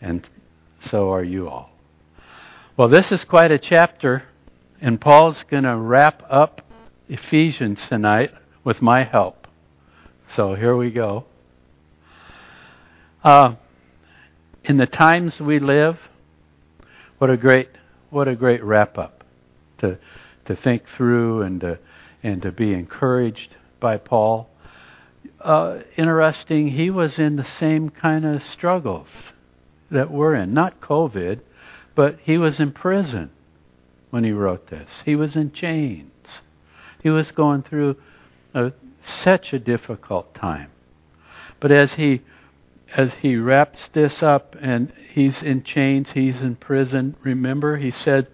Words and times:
and 0.00 0.26
so 0.90 1.12
are 1.12 1.24
you 1.24 1.48
all. 1.48 1.70
Well, 2.76 2.88
this 2.88 3.12
is 3.12 3.24
quite 3.24 3.52
a 3.52 3.58
chapter, 3.58 4.24
and 4.80 5.00
Paul's 5.00 5.44
going 5.44 5.64
to 5.64 5.76
wrap 5.76 6.22
up 6.28 6.62
Ephesians 7.08 7.80
tonight 7.88 8.32
with 8.64 8.82
my 8.82 9.04
help. 9.04 9.46
So 10.34 10.54
here 10.54 10.76
we 10.76 10.90
go. 10.90 11.24
Uh, 13.22 13.54
in 14.64 14.76
the 14.76 14.86
times 14.86 15.40
we 15.40 15.58
live, 15.58 15.98
what 17.18 17.30
a 17.30 17.36
great 17.36 17.68
what 18.10 18.28
a 18.28 18.34
great 18.34 18.62
wrap 18.62 18.98
up 18.98 19.24
to 19.78 19.98
to 20.46 20.56
think 20.56 20.82
through 20.96 21.42
and 21.42 21.60
to 21.60 21.78
and 22.22 22.42
to 22.42 22.50
be 22.50 22.72
encouraged 22.72 23.56
by 23.80 23.96
Paul. 23.96 24.48
Uh, 25.40 25.80
interesting, 25.96 26.68
he 26.68 26.90
was 26.90 27.18
in 27.18 27.36
the 27.36 27.44
same 27.44 27.90
kind 27.90 28.24
of 28.24 28.42
struggles 28.42 29.08
that 29.94 30.10
we're 30.10 30.34
in. 30.34 30.52
Not 30.52 30.80
COVID, 30.80 31.40
but 31.94 32.18
he 32.22 32.36
was 32.38 32.60
in 32.60 32.72
prison 32.72 33.30
when 34.10 34.24
he 34.24 34.32
wrote 34.32 34.68
this. 34.68 34.88
He 35.04 35.16
was 35.16 35.34
in 35.34 35.52
chains. 35.52 36.10
He 37.02 37.10
was 37.10 37.30
going 37.30 37.62
through 37.62 37.96
a, 38.54 38.72
such 39.22 39.52
a 39.52 39.58
difficult 39.58 40.34
time. 40.34 40.70
But 41.60 41.72
as 41.72 41.94
he 41.94 42.22
as 42.94 43.12
he 43.22 43.36
wraps 43.36 43.88
this 43.92 44.22
up 44.22 44.54
and 44.60 44.92
he's 45.12 45.42
in 45.42 45.64
chains, 45.64 46.10
he's 46.12 46.36
in 46.36 46.54
prison, 46.54 47.16
remember 47.22 47.76
he 47.76 47.90
said, 47.90 48.28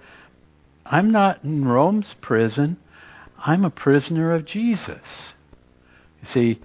I'm 0.85 1.11
not 1.11 1.43
in 1.43 1.65
Rome's 1.65 2.15
prison. 2.21 2.77
I'm 3.39 3.65
a 3.65 3.71
prisoner 3.71 4.33
of 4.33 4.45
Jesus. 4.45 5.01
You 6.23 6.29
see, 6.29 6.61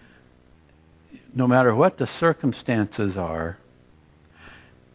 no 1.33 1.47
matter 1.47 1.73
what 1.73 1.97
the 1.97 2.07
circumstances 2.07 3.15
are, 3.15 3.59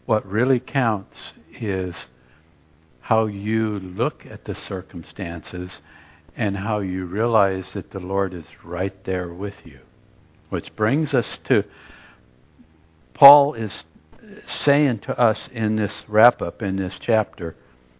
what 0.05 0.25
really 0.25 0.59
counts 0.59 1.17
is 1.59 1.95
how 3.01 3.25
you 3.25 3.79
look 3.79 4.25
at 4.25 4.45
the 4.45 4.55
circumstances 4.55 5.71
and 6.35 6.57
how 6.57 6.79
you 6.79 7.05
realize 7.05 7.65
that 7.73 7.91
the 7.91 7.99
Lord 7.99 8.33
is 8.33 8.45
right 8.63 9.03
there 9.03 9.29
with 9.29 9.55
you. 9.65 9.79
Which 10.49 10.75
brings 10.75 11.13
us 11.13 11.39
to 11.45 11.63
Paul 13.13 13.53
is 13.53 13.83
saying 14.63 14.99
to 14.99 15.19
us 15.19 15.49
in 15.51 15.75
this 15.75 16.03
wrap 16.07 16.41
up 16.41 16.61
in 16.61 16.77
this 16.77 16.95
chapter 16.99 17.55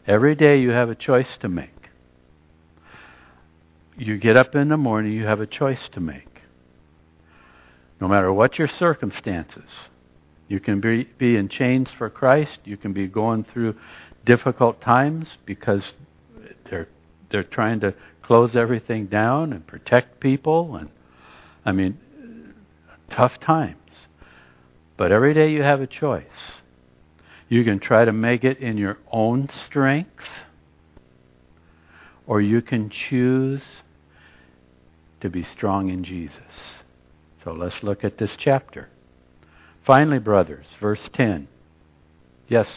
every 0.08 0.36
day 0.36 0.60
you 0.60 0.72
have 0.72 0.90
a 0.90 0.96
choice 0.96 1.38
to 1.38 1.50
make. 1.50 1.90
You 3.98 4.18
get 4.18 4.38
up 4.38 4.56
in 4.56 4.70
the 4.70 4.78
morning, 4.78 5.14
you 5.14 5.26
have 5.26 5.42
a 5.42 5.46
choice 5.46 5.90
to 5.90 6.00
make. 6.00 6.42
No 8.00 8.08
matter 8.08 8.34
what 8.34 8.58
your 8.58 8.68
circumstances, 8.68 9.70
you 10.52 10.60
can 10.60 10.82
be, 10.82 11.06
be 11.18 11.38
in 11.38 11.48
chains 11.48 11.90
for 11.98 12.10
Christ. 12.10 12.60
You 12.66 12.76
can 12.76 12.92
be 12.92 13.08
going 13.08 13.46
through 13.46 13.74
difficult 14.26 14.82
times 14.82 15.38
because 15.46 15.94
they're 16.70 16.90
they're 17.32 17.46
trying 17.46 17.80
to 17.80 17.94
close 18.22 18.58
everything 18.58 19.06
down 19.06 19.54
and 19.54 19.66
protect 19.66 20.20
people 20.20 20.76
and 20.76 20.90
I 21.66 21.72
mean 21.72 21.98
tough 23.10 23.40
times. 23.40 23.78
But 24.98 25.14
every 25.14 25.34
day 25.34 25.54
you 25.54 25.64
have 25.64 25.80
a 25.80 25.88
choice. 25.88 26.26
You 27.48 27.64
can 27.64 27.80
try 27.80 28.04
to 28.04 28.12
make 28.12 28.44
it 28.44 28.58
in 28.58 28.78
your 28.78 28.98
own 29.10 29.48
strength 29.66 30.26
or 32.28 32.42
you 32.42 32.62
can 32.62 32.90
choose 32.90 33.62
to 35.22 35.30
be 35.30 35.44
strong 35.44 35.90
in 35.90 36.04
Jesus. 36.04 36.54
So 37.46 37.54
let's 37.54 37.84
look 37.84 38.04
at 38.04 38.18
this 38.18 38.36
chapter. 38.38 38.90
Finally, 39.86 40.20
brothers, 40.20 40.66
verse 40.80 41.10
10. 41.14 41.48
Yes, 42.48 42.68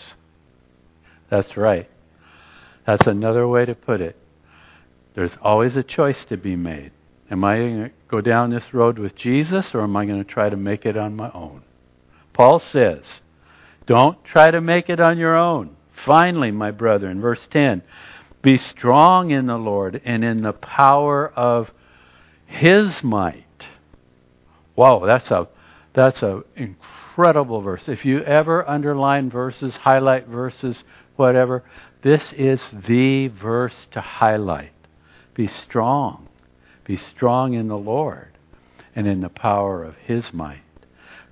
that's 1.28 1.56
right. 1.56 1.88
That's 2.86 3.06
another 3.06 3.46
way 3.46 3.64
to 3.64 3.74
put 3.74 4.00
it. 4.00 4.16
There's 5.14 5.36
always 5.42 5.76
a 5.76 5.82
choice 5.82 6.24
to 6.26 6.36
be 6.36 6.56
made. 6.56 6.92
Am 7.30 7.44
I 7.44 7.56
going 7.56 7.84
to 7.84 7.90
go 8.08 8.20
down 8.20 8.50
this 8.50 8.72
road 8.72 8.98
with 8.98 9.14
Jesus 9.16 9.74
or 9.74 9.82
am 9.82 9.96
I 9.96 10.04
going 10.06 10.22
to 10.22 10.30
try 10.30 10.48
to 10.48 10.56
make 10.56 10.84
it 10.84 10.96
on 10.96 11.16
my 11.16 11.30
own? 11.32 11.62
Paul 12.32 12.58
says, 12.58 13.02
don't 13.86 14.22
try 14.24 14.50
to 14.50 14.60
make 14.60 14.88
it 14.88 15.00
on 15.00 15.18
your 15.18 15.36
own. 15.36 15.76
Finally, 16.04 16.50
my 16.50 16.70
brother, 16.70 17.08
in 17.08 17.20
verse 17.20 17.46
10, 17.50 17.82
be 18.42 18.58
strong 18.58 19.30
in 19.30 19.46
the 19.46 19.56
Lord 19.56 20.00
and 20.04 20.24
in 20.24 20.42
the 20.42 20.52
power 20.52 21.28
of 21.30 21.70
his 22.46 23.02
might. 23.02 23.44
Wow, 24.76 25.04
that's 25.06 25.30
a 25.30 25.48
that's 25.94 26.22
an 26.22 26.42
incredible 26.56 27.60
verse. 27.60 27.84
If 27.86 28.04
you 28.04 28.20
ever 28.24 28.68
underline 28.68 29.30
verses, 29.30 29.76
highlight 29.76 30.26
verses, 30.26 30.76
whatever, 31.16 31.62
this 32.02 32.32
is 32.32 32.60
the 32.86 33.28
verse 33.28 33.86
to 33.92 34.00
highlight. 34.00 34.72
Be 35.34 35.46
strong. 35.46 36.28
Be 36.84 36.96
strong 36.96 37.54
in 37.54 37.68
the 37.68 37.78
Lord 37.78 38.32
and 38.94 39.06
in 39.06 39.20
the 39.20 39.28
power 39.28 39.84
of 39.84 39.96
His 39.96 40.32
might. 40.32 40.60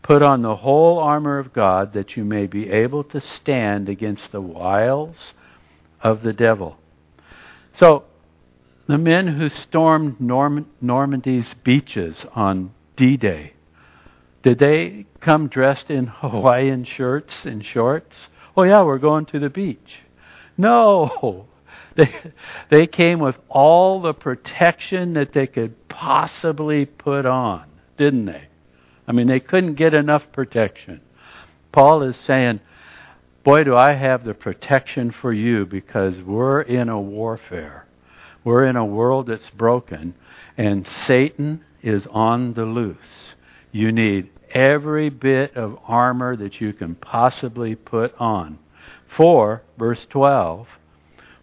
Put 0.02 0.22
on 0.22 0.42
the 0.42 0.56
whole 0.56 0.98
armor 0.98 1.38
of 1.38 1.52
God 1.52 1.92
that 1.92 2.16
you 2.16 2.24
may 2.24 2.46
be 2.46 2.70
able 2.70 3.04
to 3.04 3.20
stand 3.20 3.88
against 3.88 4.32
the 4.32 4.40
wiles 4.40 5.34
of 6.00 6.22
the 6.22 6.32
devil. 6.32 6.78
So, 7.74 8.04
the 8.88 8.98
men 8.98 9.28
who 9.28 9.48
stormed 9.48 10.20
Norm- 10.20 10.66
Normandy's 10.80 11.54
beaches 11.62 12.26
on 12.34 12.72
D 12.96 13.16
Day, 13.16 13.52
did 14.42 14.58
they 14.58 15.06
come 15.20 15.48
dressed 15.48 15.90
in 15.90 16.06
Hawaiian 16.20 16.84
shirts 16.84 17.44
and 17.44 17.64
shorts? 17.64 18.14
Oh, 18.56 18.64
yeah, 18.64 18.82
we're 18.82 18.98
going 18.98 19.26
to 19.26 19.38
the 19.38 19.50
beach. 19.50 20.00
No. 20.56 21.46
They, 21.94 22.10
they 22.70 22.86
came 22.86 23.18
with 23.18 23.36
all 23.50 24.00
the 24.00 24.14
protection 24.14 25.12
that 25.12 25.34
they 25.34 25.46
could 25.46 25.90
possibly 25.90 26.86
put 26.86 27.26
on, 27.26 27.64
didn't 27.98 28.24
they? 28.24 28.44
I 29.06 29.12
mean, 29.12 29.26
they 29.26 29.40
couldn't 29.40 29.74
get 29.74 29.92
enough 29.92 30.22
protection. 30.32 31.02
Paul 31.70 32.02
is 32.02 32.16
saying, 32.16 32.60
Boy, 33.44 33.64
do 33.64 33.76
I 33.76 33.92
have 33.92 34.24
the 34.24 34.34
protection 34.34 35.10
for 35.10 35.32
you 35.32 35.66
because 35.66 36.22
we're 36.22 36.62
in 36.62 36.88
a 36.88 37.00
warfare. 37.00 37.86
We're 38.44 38.64
in 38.64 38.76
a 38.76 38.86
world 38.86 39.26
that's 39.26 39.50
broken, 39.50 40.14
and 40.56 40.86
Satan 40.86 41.64
is 41.82 42.06
on 42.10 42.54
the 42.54 42.64
loose. 42.64 43.34
You 43.72 43.90
need 43.90 44.30
every 44.52 45.08
bit 45.08 45.56
of 45.56 45.78
armor 45.86 46.36
that 46.36 46.60
you 46.60 46.72
can 46.72 46.94
possibly 46.94 47.74
put 47.74 48.14
on. 48.18 48.58
For, 49.16 49.62
verse 49.78 50.06
12, 50.10 50.66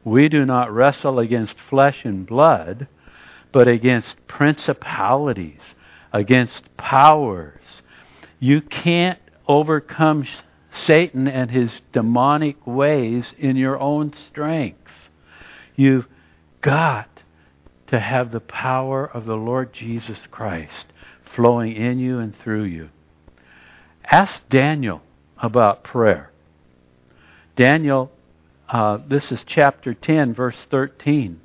we 0.03 0.29
do 0.29 0.45
not 0.45 0.73
wrestle 0.73 1.19
against 1.19 1.55
flesh 1.69 2.05
and 2.05 2.25
blood, 2.25 2.87
but 3.51 3.67
against 3.67 4.15
principalities, 4.27 5.59
against 6.13 6.75
powers. 6.77 7.61
You 8.39 8.61
can't 8.61 9.19
overcome 9.47 10.25
Satan 10.71 11.27
and 11.27 11.51
his 11.51 11.81
demonic 11.93 12.65
ways 12.65 13.33
in 13.37 13.55
your 13.55 13.79
own 13.79 14.13
strength. 14.29 14.77
You've 15.75 16.07
got 16.61 17.09
to 17.87 17.99
have 17.99 18.31
the 18.31 18.39
power 18.39 19.05
of 19.05 19.25
the 19.25 19.35
Lord 19.35 19.73
Jesus 19.73 20.19
Christ 20.29 20.85
flowing 21.35 21.75
in 21.75 21.99
you 21.99 22.19
and 22.19 22.37
through 22.37 22.63
you. 22.63 22.89
Ask 24.05 24.47
Daniel 24.49 25.01
about 25.37 25.83
prayer. 25.83 26.31
Daniel, 27.55 28.11
uh, 28.69 28.99
this 29.07 29.31
is 29.31 29.43
chapter 29.45 29.93
10, 29.93 30.33
verse 30.33 30.67
13. 30.69 31.41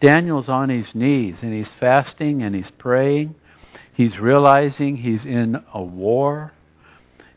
Daniel's 0.00 0.48
on 0.48 0.68
his 0.68 0.94
knees 0.94 1.38
and 1.42 1.52
he's 1.52 1.70
fasting 1.80 2.42
and 2.42 2.54
he's 2.54 2.70
praying. 2.70 3.34
He's 3.92 4.18
realizing 4.18 4.96
he's 4.96 5.24
in 5.24 5.62
a 5.74 5.82
war. 5.82 6.52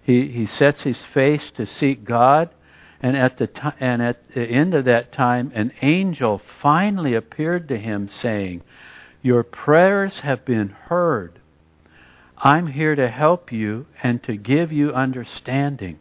He, 0.03 0.27
he 0.27 0.45
sets 0.45 0.83
his 0.83 0.99
face 1.13 1.51
to 1.55 1.65
seek 1.65 2.03
God. 2.03 2.49
And 3.01 3.17
at, 3.17 3.37
the 3.37 3.47
t- 3.47 3.61
and 3.79 4.01
at 4.01 4.31
the 4.35 4.43
end 4.43 4.75
of 4.75 4.85
that 4.85 5.11
time, 5.11 5.51
an 5.55 5.71
angel 5.81 6.39
finally 6.61 7.15
appeared 7.15 7.67
to 7.69 7.77
him 7.79 8.07
saying, 8.07 8.61
Your 9.23 9.41
prayers 9.41 10.19
have 10.19 10.45
been 10.45 10.69
heard. 10.69 11.40
I'm 12.43 12.67
here 12.67 12.95
to 12.95 13.07
help 13.07 13.51
you 13.51 13.85
and 14.01 14.21
to 14.23 14.35
give 14.35 14.71
you 14.71 14.91
understanding. 14.93 15.99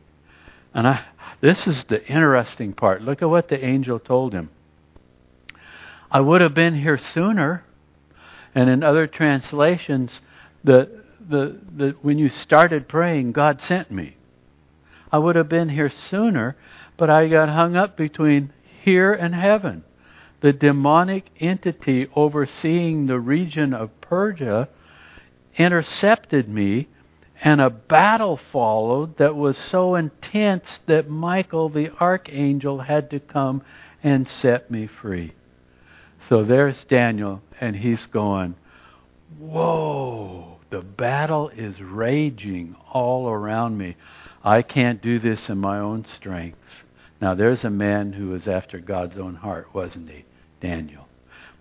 And 0.73 0.89
I, 0.89 1.05
this 1.43 1.67
is 1.67 1.85
the 1.85 2.05
interesting 2.07 2.73
part. 2.73 3.03
Look 3.03 3.21
at 3.21 3.29
what 3.29 3.49
the 3.49 3.63
angel 3.63 3.99
told 3.99 4.33
him. 4.33 4.49
I 6.11 6.21
would 6.21 6.41
have 6.41 6.55
been 6.55 6.77
here 6.77 6.97
sooner. 6.97 7.65
And 8.55 8.71
in 8.71 8.83
other 8.83 9.07
translations, 9.07 10.11
the, 10.65 11.03
the, 11.29 11.61
the, 11.77 11.97
when 12.01 12.19
you 12.19 12.31
started 12.31 12.89
praying, 12.89 13.33
God 13.33 13.61
sent 13.61 13.91
me. 13.91 14.17
I 15.13 15.19
would 15.19 15.37
have 15.37 15.49
been 15.49 15.69
here 15.69 15.91
sooner, 15.91 16.57
but 16.97 17.11
I 17.11 17.29
got 17.29 17.49
hung 17.51 17.77
up 17.77 17.97
between 17.97 18.53
here 18.83 19.13
and 19.13 19.35
heaven. 19.35 19.85
The 20.41 20.53
demonic 20.53 21.27
entity 21.39 22.09
overseeing 22.17 23.07
the 23.07 23.21
region 23.21 23.75
of 23.75 24.01
Persia 24.01 24.69
intercepted 25.57 26.49
me 26.49 26.89
and 27.43 27.61
a 27.61 27.71
battle 27.71 28.39
followed 28.53 29.17
that 29.17 29.35
was 29.35 29.57
so 29.57 29.95
intense 29.95 30.81
that 30.87 31.09
Michael 31.09 31.71
the 31.71 31.91
archangel 31.99 32.81
had 32.81 33.11
to 33.11 33.21
come 33.21 33.63
and 34.03 34.29
set 34.29 34.71
me 34.71 34.87
free. 34.87 35.33
So 36.29 36.45
there's 36.45 36.85
Daniel, 36.85 37.43
and 37.61 37.77
he's 37.77 38.05
going, 38.07 38.55
Whoa, 39.39 40.59
the 40.71 40.81
battle 40.81 41.49
is 41.49 41.81
raging 41.81 42.77
all 42.93 43.29
around 43.29 43.79
me. 43.79 43.97
I 44.45 44.63
can't 44.63 45.01
do 45.01 45.19
this 45.19 45.49
in 45.49 45.59
my 45.59 45.79
own 45.79 46.05
strength. 46.17 46.59
Now, 47.21 47.35
there's 47.35 47.65
a 47.65 47.71
man 47.71 48.13
who 48.13 48.29
was 48.29 48.49
after 48.49 48.79
God's 48.79 49.19
own 49.19 49.37
heart, 49.37 49.69
wasn't 49.75 50.11
he? 50.11 50.25
Daniel. 50.61 51.07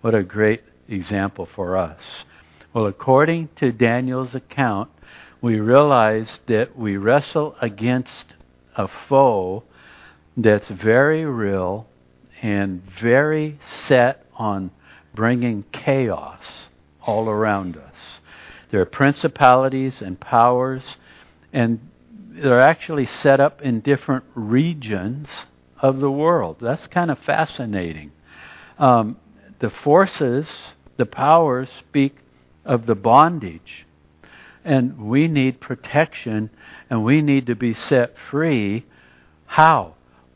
What 0.00 0.14
a 0.14 0.22
great 0.22 0.62
example 0.88 1.46
for 1.54 1.76
us. 1.76 2.00
Well, 2.72 2.86
according 2.86 3.48
to 3.56 3.72
Daniel's 3.72 4.34
account, 4.34 4.90
we 5.40 5.58
realize 5.58 6.38
that 6.46 6.76
we 6.78 6.96
wrestle 6.96 7.56
against 7.60 8.34
a 8.76 8.86
foe 8.86 9.64
that's 10.36 10.68
very 10.68 11.24
real 11.24 11.88
and 12.42 12.82
very 13.00 13.58
set 13.86 14.24
on 14.36 14.70
bringing 15.14 15.64
chaos 15.72 16.68
all 17.02 17.28
around 17.28 17.76
us. 17.76 17.94
There 18.70 18.80
are 18.80 18.86
principalities 18.86 20.00
and 20.00 20.20
powers, 20.20 20.96
and 21.52 21.80
they're 22.12 22.60
actually 22.60 23.06
set 23.06 23.40
up 23.40 23.60
in 23.62 23.80
different 23.80 24.24
regions 24.36 25.28
of 25.80 25.98
the 25.98 26.10
world. 26.10 26.58
That's 26.60 26.86
kind 26.86 27.10
of 27.10 27.18
fascinating. 27.18 28.12
Um, 28.78 29.16
the 29.58 29.70
forces, 29.70 30.48
the 30.96 31.06
powers, 31.06 31.68
speak 31.80 32.19
of 32.64 32.86
the 32.86 32.94
bondage. 32.94 33.86
And 34.64 34.98
we 35.08 35.28
need 35.28 35.60
protection 35.60 36.50
and 36.88 37.04
we 37.04 37.22
need 37.22 37.46
to 37.46 37.54
be 37.54 37.74
set 37.74 38.14
free. 38.30 38.84
How? 39.46 39.94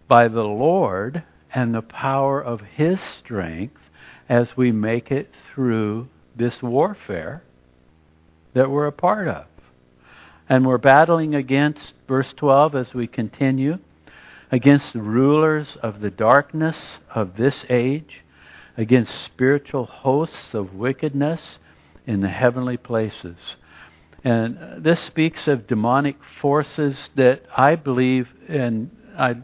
By 0.09 0.29
the 0.29 0.45
Lord 0.45 1.23
and 1.55 1.75
the 1.75 1.83
power 1.83 2.43
of 2.43 2.61
His 2.61 3.01
strength 3.01 3.81
as 4.29 4.57
we 4.57 4.73
make 4.73 5.11
it 5.11 5.31
through 5.53 6.09
this 6.35 6.63
warfare 6.63 7.43
that 8.55 8.71
we're 8.71 8.87
a 8.87 8.93
part 8.93 9.29
of. 9.29 9.47
And 10.49 10.67
we're 10.67 10.79
battling 10.79 11.35
against, 11.35 11.95
verse 12.07 12.33
12 12.37 12.75
as 12.75 12.95
we 12.95 13.07
continue, 13.07 13.79
against 14.51 14.93
the 14.93 15.03
rulers 15.03 15.77
of 15.83 16.01
the 16.01 16.11
darkness 16.11 16.77
of 17.15 17.37
this 17.37 17.65
age, 17.69 18.23
against 18.77 19.25
spiritual 19.25 19.87
hosts 19.87 20.55
of 20.55 20.75
wickedness 20.75 21.59
in 22.07 22.21
the 22.21 22.29
heavenly 22.29 22.77
places. 22.77 23.37
And 24.25 24.83
this 24.83 25.01
speaks 25.01 25.49
of 25.49 25.67
demonic 25.67 26.17
forces 26.41 27.11
that 27.15 27.43
I 27.57 27.77
believe, 27.77 28.29
and 28.49 28.91
I 29.19 29.37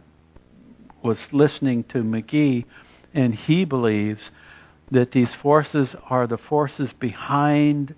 was 1.03 1.19
listening 1.33 1.85
to 1.85 2.03
McGee, 2.03 2.65
and 3.13 3.35
he 3.35 3.65
believes 3.65 4.23
that 4.91 5.13
these 5.13 5.35
forces 5.35 5.95
are 6.09 6.27
the 6.27 6.39
forces 6.39 6.93
behind 6.95 7.95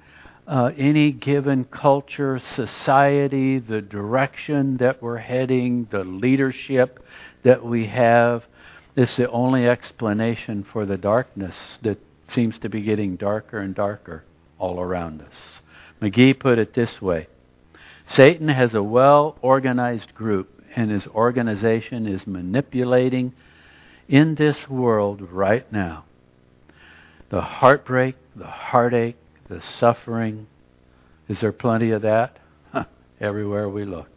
uh, 0.46 0.72
any 0.76 1.12
given 1.12 1.64
culture, 1.64 2.40
society, 2.40 3.60
the 3.60 3.80
direction 3.80 4.76
that 4.78 5.00
we're 5.00 5.18
heading, 5.18 5.86
the 5.90 6.02
leadership 6.02 7.04
that 7.44 7.64
we 7.64 7.86
have. 7.86 8.44
It's 8.96 9.16
the 9.16 9.30
only 9.30 9.68
explanation 9.68 10.64
for 10.64 10.84
the 10.84 10.98
darkness 10.98 11.54
that 11.82 11.98
seems 12.28 12.58
to 12.58 12.68
be 12.68 12.82
getting 12.82 13.16
darker 13.16 13.60
and 13.60 13.74
darker 13.74 14.24
all 14.62 14.80
around 14.80 15.20
us. 15.20 15.34
McGee 16.00 16.38
put 16.38 16.58
it 16.58 16.72
this 16.72 17.02
way 17.02 17.26
Satan 18.06 18.48
has 18.48 18.72
a 18.72 18.82
well 18.82 19.36
organized 19.42 20.14
group, 20.14 20.62
and 20.76 20.90
his 20.90 21.06
organization 21.08 22.06
is 22.06 22.26
manipulating 22.26 23.34
in 24.08 24.36
this 24.36 24.70
world 24.70 25.20
right 25.30 25.70
now 25.72 26.04
the 27.28 27.40
heartbreak, 27.40 28.14
the 28.36 28.46
heartache, 28.46 29.16
the 29.48 29.62
suffering. 29.62 30.46
Is 31.28 31.40
there 31.40 31.52
plenty 31.52 31.90
of 31.90 32.02
that? 32.02 32.38
Everywhere 33.20 33.70
we 33.70 33.86
look. 33.86 34.10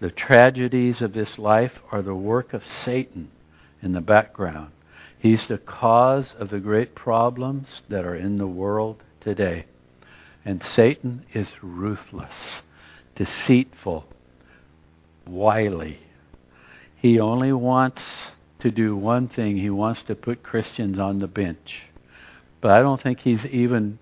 The 0.00 0.12
tragedies 0.12 1.00
of 1.00 1.12
this 1.12 1.36
life 1.36 1.72
are 1.90 2.00
the 2.00 2.14
work 2.14 2.54
of 2.54 2.62
Satan 2.84 3.28
in 3.82 3.92
the 3.92 4.00
background. 4.00 4.70
He's 5.24 5.46
the 5.46 5.56
cause 5.56 6.34
of 6.38 6.50
the 6.50 6.60
great 6.60 6.94
problems 6.94 7.80
that 7.88 8.04
are 8.04 8.14
in 8.14 8.36
the 8.36 8.46
world 8.46 9.02
today. 9.22 9.64
And 10.44 10.62
Satan 10.62 11.24
is 11.32 11.48
ruthless, 11.62 12.60
deceitful, 13.16 14.04
wily. 15.26 16.00
He 16.96 17.18
only 17.18 17.54
wants 17.54 18.02
to 18.58 18.70
do 18.70 18.94
one 18.94 19.28
thing. 19.28 19.56
He 19.56 19.70
wants 19.70 20.02
to 20.02 20.14
put 20.14 20.42
Christians 20.42 20.98
on 20.98 21.20
the 21.20 21.26
bench. 21.26 21.84
But 22.60 22.72
I 22.72 22.80
don't 22.80 23.00
think 23.00 23.20
he's 23.20 23.46
even 23.46 23.98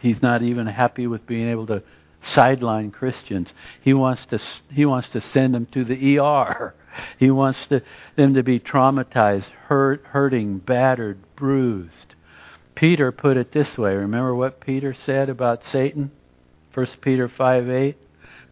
he's 0.00 0.20
not 0.20 0.42
even 0.42 0.66
happy 0.66 1.06
with 1.06 1.28
being 1.28 1.48
able 1.48 1.68
to 1.68 1.84
sideline 2.24 2.90
Christians. 2.90 3.52
He 3.80 3.94
wants 3.94 4.26
to 4.26 4.40
he 4.72 4.84
wants 4.84 5.10
to 5.10 5.20
send 5.20 5.54
them 5.54 5.66
to 5.66 5.84
the 5.84 6.18
ER. 6.18 6.74
He 7.18 7.30
wants 7.30 7.66
to, 7.66 7.82
them 8.16 8.34
to 8.34 8.42
be 8.42 8.60
traumatized, 8.60 9.48
hurt, 9.66 10.04
hurting, 10.06 10.58
battered, 10.58 11.18
bruised. 11.36 12.14
Peter 12.74 13.10
put 13.10 13.36
it 13.36 13.52
this 13.52 13.76
way. 13.76 13.94
Remember 13.96 14.34
what 14.34 14.60
Peter 14.60 14.94
said 14.94 15.28
about 15.28 15.64
Satan? 15.64 16.10
1 16.74 16.86
Peter 17.00 17.28
5 17.28 17.68
8. 17.68 17.96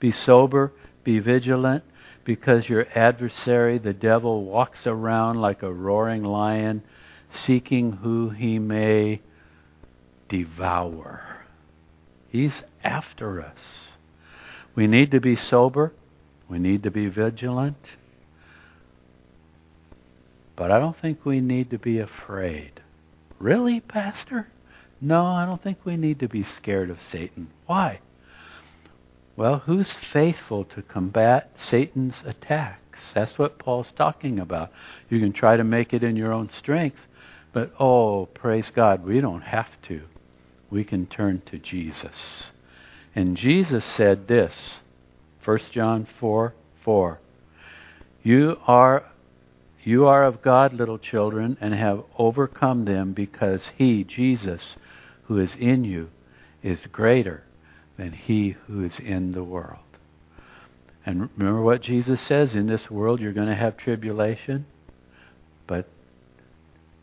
Be 0.00 0.10
sober, 0.10 0.72
be 1.04 1.20
vigilant, 1.20 1.84
because 2.24 2.68
your 2.68 2.86
adversary, 2.94 3.78
the 3.78 3.92
devil, 3.92 4.44
walks 4.44 4.86
around 4.86 5.40
like 5.40 5.62
a 5.62 5.72
roaring 5.72 6.24
lion, 6.24 6.82
seeking 7.30 7.92
who 7.92 8.30
he 8.30 8.58
may 8.58 9.20
devour. 10.28 11.44
He's 12.28 12.64
after 12.82 13.40
us. 13.40 13.58
We 14.74 14.86
need 14.86 15.12
to 15.12 15.20
be 15.20 15.36
sober. 15.36 15.92
We 16.48 16.58
need 16.58 16.82
to 16.82 16.90
be 16.90 17.06
vigilant. 17.06 17.78
But 20.56 20.72
I 20.72 20.78
don't 20.78 20.98
think 21.00 21.24
we 21.24 21.40
need 21.40 21.70
to 21.70 21.78
be 21.78 21.98
afraid. 21.98 22.80
Really, 23.38 23.80
Pastor? 23.80 24.48
No, 25.00 25.26
I 25.26 25.44
don't 25.44 25.62
think 25.62 25.78
we 25.84 25.96
need 25.96 26.20
to 26.20 26.28
be 26.28 26.42
scared 26.42 26.90
of 26.90 26.98
Satan. 27.12 27.48
Why? 27.66 28.00
Well, 29.36 29.58
who's 29.58 29.92
faithful 30.12 30.64
to 30.64 30.82
combat 30.82 31.52
Satan's 31.68 32.14
attacks? 32.24 33.00
That's 33.14 33.38
what 33.38 33.58
Paul's 33.58 33.92
talking 33.96 34.38
about. 34.38 34.72
You 35.10 35.20
can 35.20 35.34
try 35.34 35.58
to 35.58 35.64
make 35.64 35.92
it 35.92 36.02
in 36.02 36.16
your 36.16 36.32
own 36.32 36.48
strength, 36.56 36.96
but 37.52 37.72
oh, 37.78 38.26
praise 38.26 38.70
God, 38.74 39.04
we 39.04 39.20
don't 39.20 39.42
have 39.42 39.70
to. 39.88 40.02
We 40.70 40.84
can 40.84 41.06
turn 41.06 41.42
to 41.50 41.58
Jesus. 41.58 42.16
And 43.14 43.36
Jesus 43.36 43.84
said 43.84 44.26
this 44.26 44.54
1 45.44 45.60
John 45.70 46.06
4 46.18 46.54
4. 46.82 47.20
You 48.22 48.58
are, 48.66 49.04
you 49.86 50.06
are 50.06 50.24
of 50.24 50.42
God, 50.42 50.74
little 50.74 50.98
children, 50.98 51.56
and 51.60 51.72
have 51.72 52.02
overcome 52.18 52.84
them 52.84 53.12
because 53.12 53.70
He, 53.78 54.02
Jesus, 54.04 54.76
who 55.24 55.38
is 55.38 55.54
in 55.54 55.84
you, 55.84 56.10
is 56.62 56.80
greater 56.90 57.44
than 57.96 58.12
he 58.12 58.56
who 58.66 58.84
is 58.84 58.98
in 58.98 59.32
the 59.32 59.44
world. 59.44 59.78
And 61.04 61.30
remember 61.36 61.62
what 61.62 61.82
Jesus 61.82 62.20
says 62.20 62.54
in 62.54 62.66
this 62.66 62.90
world 62.90 63.20
you're 63.20 63.32
going 63.32 63.48
to 63.48 63.54
have 63.54 63.76
tribulation, 63.76 64.66
but 65.66 65.88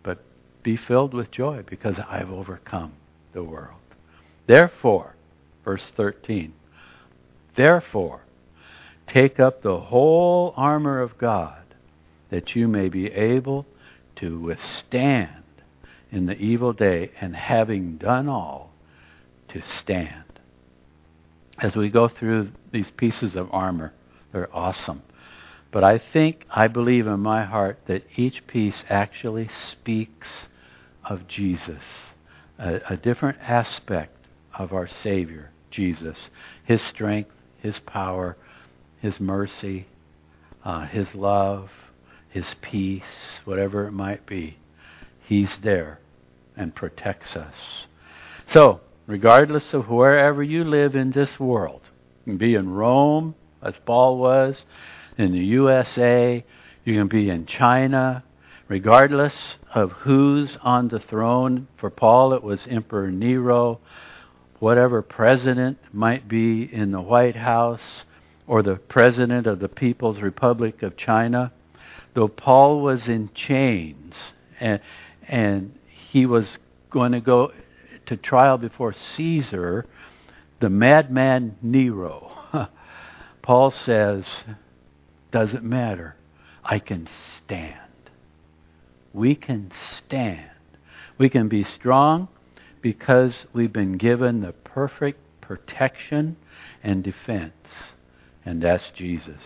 but 0.04 0.20
be 0.62 0.75
filled 0.75 1.13
with 1.13 1.32
joy 1.32 1.63
because 1.66 1.96
I've 2.10 2.30
overcome 2.30 2.94
the 3.32 3.44
world. 3.44 3.80
Therefore, 4.46 5.16
verse 5.63 5.90
13. 5.96 6.54
Therefore, 7.56 8.22
take 9.08 9.40
up 9.40 9.62
the 9.62 9.80
whole 9.80 10.54
armor 10.58 11.00
of 11.00 11.18
God 11.18 11.62
that 12.34 12.56
you 12.56 12.68
may 12.68 12.90
be 12.90 13.12
able 13.12 13.63
to 14.16 14.40
withstand 14.40 15.44
in 16.12 16.25
the 16.25 16.36
evil 16.36 16.74
day 16.74 17.12
and 17.22 17.36
having 17.36 17.96
done 17.96 18.28
all 18.28 18.72
to 19.48 19.62
stand 19.62 20.24
as 21.60 21.75
we 21.75 21.90
go 21.90 22.08
through 22.08 22.50
these 22.72 22.90
pieces 22.90 23.36
of 23.36 23.48
armor. 23.54 23.94
They're 24.32 24.50
awesome. 24.52 25.04
But 25.70 25.84
I 25.84 26.00
think, 26.00 26.48
I 26.50 26.68
believe 26.68 27.06
in 27.06 27.20
my 27.20 27.44
heart 27.44 27.78
that 27.86 28.04
each 28.16 28.48
piece 28.48 28.84
actually 28.90 29.50
speaks 29.70 30.48
of 31.06 31.28
Jesus, 31.28 31.84
a, 32.58 32.82
a 32.90 32.98
different 32.98 33.38
aspect 33.42 34.18
of 34.58 34.74
our 34.74 34.88
Savior, 34.88 35.52
Jesus. 35.70 36.18
His 36.63 36.82
strength, 36.82 37.30
His 37.60 37.78
power, 37.78 38.38
His 39.04 39.20
mercy, 39.20 39.86
uh, 40.66 40.88
His 40.88 41.13
love, 41.13 41.70
His 42.34 42.56
peace, 42.62 43.04
whatever 43.46 43.86
it 43.86 43.92
might 43.92 44.25
be. 44.25 44.58
He's 45.22 45.56
there 45.62 46.00
and 46.58 46.74
protects 46.74 47.36
us. 47.36 47.54
So, 48.48 48.82
regardless 49.06 49.72
of 49.75 49.88
wherever 49.88 50.42
you 50.42 50.63
live 50.63 50.96
in 50.96 51.12
this 51.12 51.40
world. 51.40 51.82
Be 52.25 52.56
in 52.56 52.72
Rome, 52.72 53.36
as 53.62 53.75
Paul 53.86 54.18
was, 54.18 54.66
in 55.16 55.32
the 55.32 55.46
USA, 55.46 56.44
you 56.84 56.96
can 56.96 57.08
be 57.08 57.30
in 57.30 57.46
China, 57.46 58.24
regardless 58.68 59.36
of 59.75 59.92
who's 59.92 60.58
on 60.63 60.88
the 60.88 61.00
throne. 61.00 61.68
For 61.78 61.92
Paul, 61.92 62.34
it 62.34 62.42
was 62.42 62.66
Emperor 62.68 63.12
Nero, 63.12 63.80
whatever 64.58 65.04
president 65.04 65.78
might 65.92 66.28
be 66.28 66.63
in 66.63 66.90
the 66.90 67.02
White 67.02 67.36
House, 67.36 68.06
or 68.48 68.63
the 68.63 68.78
president 68.78 69.46
of 69.46 69.60
the 69.60 69.70
People's 69.70 70.20
Republic 70.20 70.82
of 70.82 70.98
China. 70.98 71.52
Though 72.13 72.27
Paul 72.27 72.82
was 72.82 73.08
in 73.08 73.29
chains 73.34 74.15
and, 74.60 74.79
and 75.27 75.77
he 76.12 76.25
was 76.25 76.58
going 76.89 77.13
to 77.13 77.22
go 77.22 77.51
to 78.05 78.17
trial 78.17 78.58
before 78.58 78.93
Caesar, 78.93 79.86
the 80.60 80.70
madman 80.70 81.58
Nero. 81.62 82.32
Paul 83.41 83.72
says, 83.72 84.25
doesn't 85.32 85.63
matter. 85.63 86.15
I 86.63 86.79
can 86.79 87.10
stand. 87.38 87.79
We 89.13 89.36
can 89.36 89.72
stand. 89.98 90.50
We 91.17 91.29
can 91.29 91.48
be 91.48 91.63
strong 91.63 92.27
because 92.82 93.34
we've 93.53 93.74
been 93.74 93.98
given 93.98 94.41
the 94.41 94.51
perfect 94.51 95.20
protection 95.41 96.38
and 96.84 97.03
defense, 97.03 97.53
and 98.46 98.62
that's 98.62 98.91
Jesus. 98.91 99.41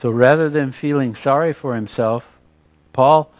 So 0.00 0.10
rather 0.10 0.50
than 0.50 0.72
feeling 0.72 1.14
sorry 1.14 1.52
for 1.52 1.74
himself, 1.74 2.24
Paul 2.92 3.30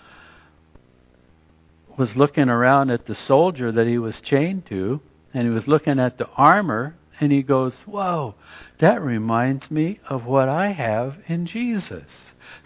was 1.96 2.16
looking 2.16 2.48
around 2.48 2.90
at 2.90 3.06
the 3.06 3.14
soldier 3.14 3.70
that 3.72 3.86
he 3.86 3.98
was 3.98 4.20
chained 4.20 4.66
to, 4.66 5.00
and 5.32 5.46
he 5.46 5.54
was 5.54 5.68
looking 5.68 5.98
at 5.98 6.18
the 6.18 6.28
armor, 6.36 6.94
and 7.20 7.30
he 7.30 7.42
goes, 7.42 7.72
Whoa, 7.86 8.34
that 8.78 9.02
reminds 9.02 9.70
me 9.70 10.00
of 10.08 10.26
what 10.26 10.48
I 10.48 10.68
have 10.68 11.16
in 11.28 11.46
Jesus. 11.46 12.04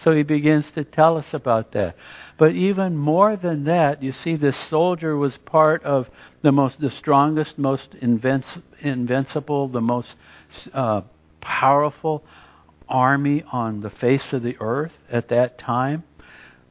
So 0.03 0.13
he 0.13 0.23
begins 0.23 0.71
to 0.73 0.85
tell 0.85 1.17
us 1.17 1.35
about 1.35 1.73
that. 1.73 1.97
But 2.37 2.53
even 2.53 2.97
more 2.97 3.37
than 3.37 3.65
that, 3.65 4.03
you 4.03 4.13
see, 4.13 4.37
this 4.37 4.57
soldier 4.57 5.17
was 5.17 5.37
part 5.39 5.83
of 5.83 6.09
the 6.43 6.53
most, 6.53 6.81
the 6.81 6.91
strongest, 6.91 7.59
most 7.59 7.91
invinci- 7.93 8.63
invincible, 8.81 9.69
the 9.69 9.81
most 9.81 10.15
uh, 10.73 11.03
powerful 11.41 12.23
army 12.89 13.45
on 13.53 13.81
the 13.81 13.91
face 13.91 14.33
of 14.33 14.43
the 14.43 14.57
earth 14.61 14.93
at 15.11 15.29
that 15.29 15.59
time. 15.59 16.05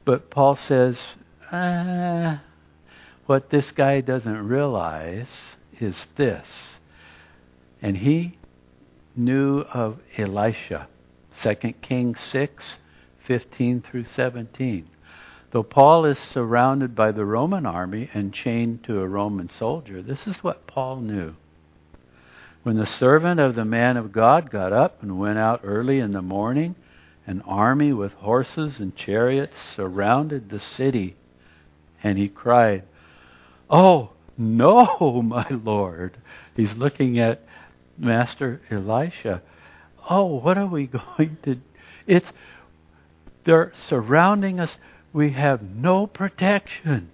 But 0.06 0.30
Paul 0.30 0.56
says, 0.56 0.98
ah, 1.52 2.42
what 3.26 3.50
this 3.50 3.72
guy 3.72 4.02
doesn't 4.02 4.48
realize 4.48 5.28
is 5.80 5.96
this. 6.16 6.48
And 7.82 7.98
he 7.98 8.38
knew 9.16 9.60
of 9.62 10.00
Elisha. 10.18 10.88
2 11.44 11.56
Kings 11.82 12.20
6, 12.32 12.64
15 13.26 13.82
through 13.82 14.06
17. 14.16 14.88
Though 15.52 15.64
Paul 15.64 16.06
is 16.06 16.18
surrounded 16.18 16.96
by 16.96 17.12
the 17.12 17.26
Roman 17.26 17.66
army 17.66 18.10
and 18.14 18.34
chained 18.34 18.84
to 18.86 19.00
a 19.02 19.08
Roman 19.08 19.50
soldier, 19.58 20.02
this 20.02 20.28
is 20.28 20.44
what 20.44 20.68
Paul 20.68 20.98
knew. 20.98 21.36
When 22.68 22.76
the 22.76 22.86
servant 22.86 23.40
of 23.40 23.56
the 23.56 23.64
man 23.64 23.96
of 23.96 24.12
God 24.12 24.50
got 24.50 24.74
up 24.74 25.02
and 25.02 25.18
went 25.18 25.40
out 25.40 25.62
early 25.64 26.00
in 26.00 26.12
the 26.12 26.22
morning, 26.22 26.76
an 27.26 27.42
army 27.44 27.94
with 27.94 28.12
horses 28.12 28.82
and 28.82 28.94
chariots 28.94 29.56
surrounded 29.74 30.50
the 30.50 30.60
city, 30.60 31.16
and 32.04 32.18
he 32.18 32.28
cried, 32.28 32.84
Oh, 33.70 34.10
no, 34.38 35.22
my 35.26 35.48
Lord. 35.50 36.18
He's 36.58 36.74
looking 36.74 37.20
at 37.20 37.42
Master 37.98 38.60
Elisha. 38.70 39.42
Oh, 40.10 40.26
what 40.26 40.58
are 40.58 40.68
we 40.68 40.88
going 41.18 41.38
to 41.44 41.62
It's 42.06 42.34
they're 43.46 43.72
surrounding 43.88 44.60
us. 44.60 44.78
We 45.14 45.32
have 45.32 45.62
no 45.62 46.06
protection. 46.06 47.12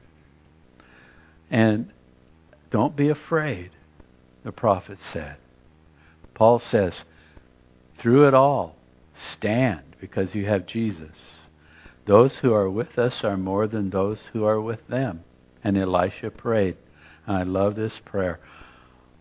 And 1.51 1.91
don't 2.71 2.95
be 2.95 3.09
afraid, 3.09 3.69
the 4.43 4.51
prophet 4.51 4.97
said. 5.11 5.37
Paul 6.43 6.59
says, 6.59 7.05
through 7.97 8.27
it 8.27 8.33
all, 8.33 8.75
stand 9.31 9.95
because 10.01 10.35
you 10.35 10.45
have 10.45 10.65
Jesus. 10.65 11.15
Those 12.05 12.33
who 12.39 12.51
are 12.53 12.69
with 12.69 12.99
us 12.99 13.23
are 13.23 13.37
more 13.37 13.65
than 13.65 13.89
those 13.89 14.19
who 14.33 14.43
are 14.43 14.59
with 14.59 14.85
them. 14.89 15.23
And 15.63 15.77
Elisha 15.77 16.31
prayed. 16.31 16.75
And 17.25 17.37
I 17.37 17.43
love 17.43 17.75
this 17.75 17.93
prayer. 18.03 18.41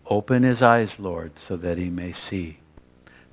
Open 0.05 0.43
his 0.43 0.61
eyes, 0.61 0.99
Lord, 0.99 1.31
so 1.47 1.55
that 1.55 1.77
he 1.77 1.89
may 1.89 2.11
see. 2.11 2.59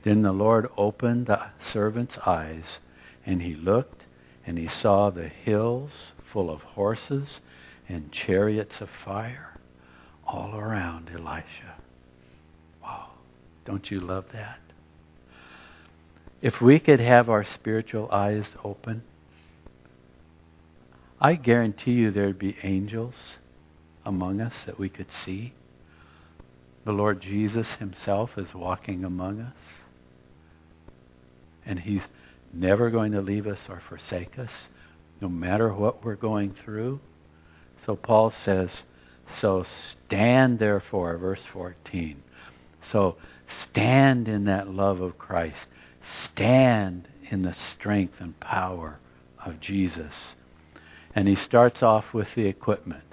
Then 0.05 0.23
the 0.23 0.31
Lord 0.31 0.69
opened 0.77 1.27
the 1.27 1.47
servant's 1.73 2.17
eyes, 2.25 2.79
and 3.27 3.43
he 3.43 3.57
looked, 3.57 4.05
and 4.47 4.57
he 4.57 4.69
saw 4.69 5.11
the 5.11 5.27
hills 5.27 5.91
full 6.33 6.49
of 6.49 6.63
horses 6.63 7.41
and 7.89 8.13
chariots 8.13 8.81
of 8.81 8.89
fire 9.05 9.59
all 10.25 10.55
around 10.55 11.11
Elisha. 11.13 11.80
Don't 13.65 13.91
you 13.91 14.01
love 14.01 14.25
that? 14.33 14.59
If 16.43 16.61
we 16.61 16.79
could 16.79 17.01
have 17.01 17.29
our 17.29 17.45
spiritual 17.45 18.11
eyes 18.11 18.47
open, 18.65 19.03
I 21.21 21.35
guarantee 21.35 21.93
you 21.93 22.11
there'd 22.11 22.39
be 22.39 22.57
angels 22.63 23.15
among 24.07 24.41
us 24.41 24.55
that 24.65 24.79
we 24.79 24.89
could 24.89 25.13
see. 25.25 25.53
The 26.85 26.93
Lord 26.93 27.21
Jesus 27.21 27.75
Himself 27.75 28.39
is 28.39 28.55
walking 28.55 29.05
among 29.05 29.41
us. 29.41 29.57
And 31.67 31.79
He's 31.79 32.03
never 32.55 32.89
going 32.89 33.13
to 33.13 33.21
leave 33.21 33.47
us 33.47 33.61
or 33.69 33.83
forsake 33.87 34.39
us, 34.39 34.51
no 35.21 35.29
matter 35.29 35.73
what 35.75 36.03
we're 36.03 36.15
going 36.15 36.55
through. 36.65 37.01
So 37.85 37.97
Paul 37.97 38.33
says, 38.45 38.71
So 39.41 39.67
stand 40.07 40.59
therefore, 40.59 41.19
verse 41.19 41.43
14. 41.53 42.23
So 42.91 43.17
stand 43.63 44.29
in 44.29 44.45
that 44.45 44.69
love 44.69 45.01
of 45.01 45.19
Christ. 45.19 45.67
Stand 46.25 47.09
in 47.31 47.43
the 47.43 47.55
strength 47.73 48.15
and 48.19 48.39
power 48.41 48.99
of 49.45 49.61
Jesus. 49.61 50.13
And 51.15 51.29
he 51.29 51.35
starts 51.35 51.83
off 51.83 52.13
with 52.13 52.29
the 52.35 52.47
equipment. 52.47 53.05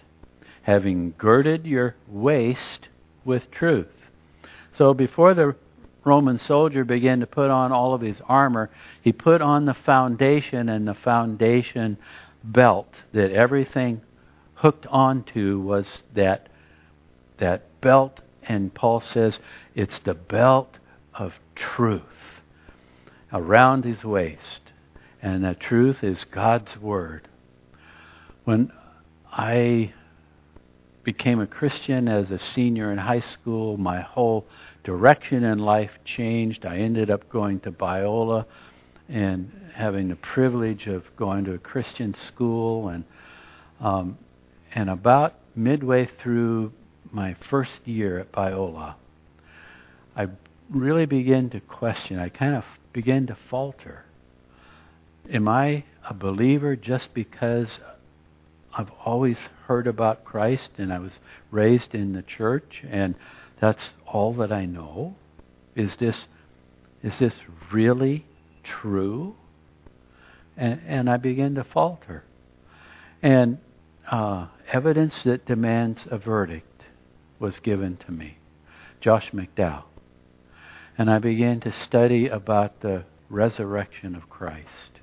Having 0.63 1.15
girded 1.17 1.65
your 1.65 1.95
waist 2.07 2.89
with 3.23 3.49
truth. 3.51 3.87
So 4.77 4.93
before 4.93 5.33
the 5.33 5.55
Roman 6.03 6.37
soldier 6.37 6.85
began 6.85 7.19
to 7.19 7.27
put 7.27 7.49
on 7.49 7.71
all 7.71 7.93
of 7.93 8.01
his 8.01 8.17
armor, 8.27 8.69
he 9.01 9.11
put 9.11 9.41
on 9.41 9.65
the 9.65 9.73
foundation 9.73 10.69
and 10.69 10.87
the 10.87 10.93
foundation 10.93 11.97
belt 12.43 12.93
that 13.13 13.31
everything 13.31 14.01
hooked 14.55 14.87
onto 14.87 15.59
was 15.59 15.85
that 16.15 16.49
that 17.37 17.81
belt 17.81 18.21
and 18.47 18.73
Paul 18.73 19.01
says 19.01 19.39
it's 19.75 19.99
the 19.99 20.13
belt 20.13 20.77
of 21.13 21.33
truth 21.55 22.01
around 23.31 23.83
his 23.83 24.03
waist. 24.03 24.61
And 25.21 25.43
the 25.43 25.55
truth 25.55 26.03
is 26.03 26.23
God's 26.31 26.77
word. 26.77 27.27
When 28.45 28.71
I 29.31 29.93
became 31.03 31.39
a 31.39 31.47
Christian 31.47 32.07
as 32.07 32.31
a 32.31 32.39
senior 32.39 32.91
in 32.91 32.97
high 32.97 33.21
school, 33.21 33.77
my 33.77 34.01
whole 34.01 34.45
direction 34.83 35.43
in 35.43 35.59
life 35.59 35.91
changed. 36.05 36.65
I 36.65 36.77
ended 36.77 37.09
up 37.09 37.29
going 37.29 37.59
to 37.61 37.71
Biola 37.71 38.45
and 39.09 39.51
having 39.73 40.09
the 40.09 40.15
privilege 40.15 40.87
of 40.87 41.03
going 41.15 41.45
to 41.45 41.53
a 41.53 41.57
Christian 41.57 42.13
school. 42.27 42.89
And 42.89 43.03
um, 43.79 44.17
and 44.73 44.89
about 44.89 45.35
midway 45.55 46.09
through 46.21 46.71
my 47.11 47.35
first 47.49 47.85
year 47.85 48.19
at 48.19 48.31
Biola, 48.31 48.95
I 50.15 50.27
really 50.69 51.05
began 51.05 51.49
to 51.51 51.59
question. 51.59 52.19
I 52.19 52.29
kind 52.29 52.55
of 52.55 52.63
began 52.93 53.27
to 53.27 53.37
falter. 53.49 54.05
Am 55.29 55.47
I 55.47 55.83
a 56.09 56.13
believer 56.13 56.75
just 56.75 57.13
because 57.13 57.79
I've 58.73 58.91
always 59.03 59.37
heard 59.65 59.87
about 59.87 60.23
Christ 60.23 60.69
and 60.77 60.93
I 60.93 60.99
was 60.99 61.11
raised 61.51 61.95
in 61.95 62.13
the 62.13 62.21
church 62.21 62.83
and 62.89 63.15
that's 63.59 63.89
all 64.05 64.33
that 64.35 64.51
I 64.51 64.65
know. 64.65 65.15
Is 65.75 65.95
this 65.97 66.27
is 67.03 67.17
this 67.19 67.33
really 67.71 68.25
true? 68.63 69.35
And, 70.55 70.81
and 70.87 71.09
I 71.09 71.17
begin 71.17 71.55
to 71.55 71.63
falter. 71.63 72.23
And 73.21 73.59
uh, 74.09 74.47
evidence 74.71 75.13
that 75.23 75.45
demands 75.45 76.01
a 76.09 76.17
verdict 76.17 76.76
was 77.39 77.59
given 77.59 77.97
to 77.97 78.11
me. 78.11 78.37
Josh 79.01 79.31
McDowell. 79.31 79.83
And 80.97 81.09
I 81.09 81.19
began 81.19 81.59
to 81.61 81.71
study 81.71 82.27
about 82.27 82.81
the 82.81 83.03
resurrection 83.29 84.15
of 84.15 84.29
Christ. 84.29 84.99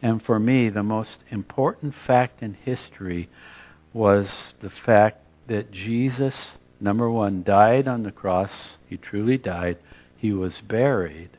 And 0.00 0.22
for 0.22 0.38
me, 0.38 0.68
the 0.68 0.84
most 0.84 1.18
important 1.30 1.94
fact 2.06 2.42
in 2.42 2.54
history 2.54 3.28
was 3.92 4.30
the 4.60 4.70
fact 4.70 5.18
that 5.48 5.72
Jesus 5.72 6.34
number 6.80 7.10
one, 7.10 7.42
died 7.42 7.88
on 7.88 8.02
the 8.02 8.12
cross. 8.12 8.52
He 8.88 8.96
truly 8.96 9.38
died. 9.38 9.78
He 10.16 10.32
was 10.32 10.60
buried. 10.60 11.30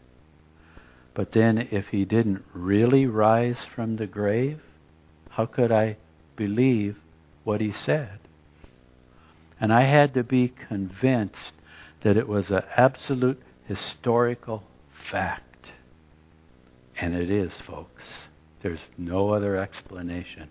But 1.14 1.32
then, 1.32 1.68
if 1.72 1.88
he 1.88 2.06
didn't 2.06 2.44
really 2.54 3.06
rise 3.06 3.66
from 3.76 3.96
the 3.96 4.08
grave, 4.08 4.62
how 5.32 5.46
could 5.46 5.72
I 5.72 5.98
believe 6.36 6.98
what 7.44 7.62
he 7.62 7.72
said? 7.72 8.20
And 9.60 9.74
I 9.74 9.82
had 9.82 10.14
to 10.14 10.24
be 10.24 10.50
convinced 10.50 11.54
that 12.02 12.18
it 12.18 12.28
was 12.28 12.50
an 12.50 12.64
absolute 12.76 13.42
historical 13.68 14.64
fact. 15.12 15.68
And 17.00 17.16
it 17.16 17.30
is, 17.30 17.54
folks. 17.66 18.04
There's 18.62 18.80
no 18.98 19.32
other 19.32 19.58
explanation. 19.58 20.50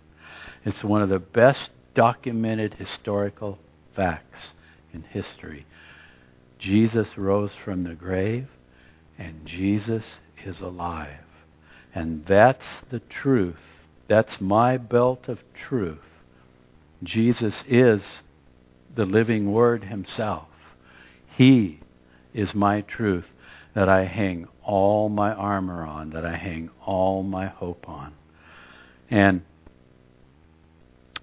It's 0.64 0.84
one 0.84 1.02
of 1.02 1.08
the 1.08 1.18
best 1.18 1.70
documented 1.94 2.74
historical 2.74 3.58
facts 3.94 4.52
in 4.92 5.02
history. 5.02 5.66
Jesus 6.58 7.16
rose 7.16 7.52
from 7.64 7.84
the 7.84 7.94
grave, 7.94 8.48
and 9.18 9.46
Jesus 9.46 10.04
is 10.44 10.60
alive. 10.60 11.24
And 11.94 12.24
that's 12.26 12.64
the 12.90 13.00
truth. 13.00 13.56
That's 14.06 14.40
my 14.40 14.76
belt 14.76 15.28
of 15.28 15.40
truth. 15.54 15.98
Jesus 17.02 17.62
is 17.68 18.02
the 18.98 19.06
living 19.06 19.52
Word 19.52 19.84
Himself. 19.84 20.48
He 21.36 21.78
is 22.34 22.52
my 22.52 22.80
truth 22.80 23.26
that 23.72 23.88
I 23.88 24.06
hang 24.06 24.48
all 24.64 25.08
my 25.08 25.32
armor 25.32 25.86
on, 25.86 26.10
that 26.10 26.26
I 26.26 26.34
hang 26.34 26.68
all 26.84 27.22
my 27.22 27.46
hope 27.46 27.88
on. 27.88 28.12
And 29.08 29.42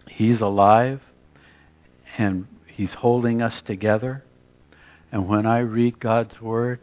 He's 0.08 0.40
alive, 0.40 1.02
and 2.18 2.48
He's 2.66 2.94
holding 2.94 3.42
us 3.42 3.62
together. 3.62 4.24
And 5.12 5.28
when 5.28 5.46
I 5.46 5.60
read 5.60 6.00
God's 6.00 6.40
Word, 6.40 6.80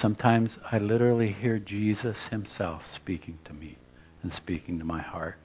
sometimes 0.00 0.50
I 0.70 0.78
literally 0.78 1.32
hear 1.32 1.58
Jesus 1.58 2.16
Himself 2.30 2.82
speaking 2.94 3.40
to 3.46 3.52
me 3.52 3.76
and 4.22 4.32
speaking 4.32 4.78
to 4.78 4.84
my 4.84 5.02
heart. 5.02 5.36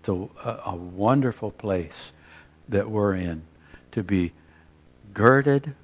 It's 0.00 0.08
a, 0.08 0.28
a 0.66 0.74
wonderful 0.74 1.52
place 1.52 2.10
that 2.72 2.90
we're 2.90 3.14
in 3.14 3.42
to 3.92 4.02
be 4.02 4.32
girded 5.14 5.74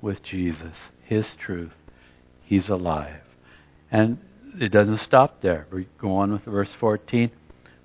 with 0.00 0.22
Jesus, 0.22 0.76
His 1.02 1.28
truth. 1.38 1.72
He's 2.44 2.68
alive. 2.68 3.22
And 3.90 4.18
it 4.58 4.70
doesn't 4.70 4.98
stop 4.98 5.40
there. 5.40 5.66
We 5.72 5.88
go 5.98 6.16
on 6.16 6.32
with 6.32 6.44
verse 6.44 6.70
14. 6.78 7.30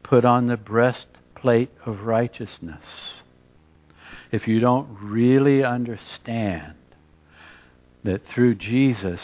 Put 0.04 0.26
on 0.26 0.48
the 0.48 0.58
breastplate 0.58 1.72
of 1.86 2.02
righteousness. 2.02 2.84
If 4.32 4.48
you 4.48 4.60
don't 4.60 4.88
really 5.02 5.64
understand 5.64 6.76
that 8.04 8.26
through 8.28 8.56
Jesus 8.56 9.22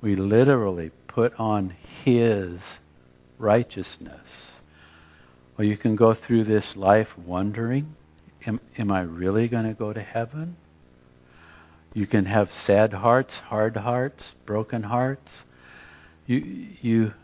we 0.00 0.14
literally 0.16 0.90
put 1.08 1.34
on 1.38 1.74
His 2.04 2.60
righteousness, 3.38 4.26
well, 5.56 5.66
you 5.66 5.76
can 5.76 5.96
go 5.96 6.14
through 6.14 6.44
this 6.44 6.76
life 6.76 7.08
wondering 7.16 7.94
am, 8.46 8.60
am 8.78 8.90
I 8.90 9.02
really 9.02 9.48
going 9.48 9.66
to 9.66 9.74
go 9.74 9.92
to 9.92 10.02
heaven? 10.02 10.56
You 11.92 12.06
can 12.06 12.24
have 12.24 12.50
sad 12.50 12.92
hearts, 12.92 13.38
hard 13.38 13.76
hearts, 13.76 14.32
broken 14.44 14.82
hearts. 14.82 15.30
You, 16.26 16.38
you, 16.80 17.14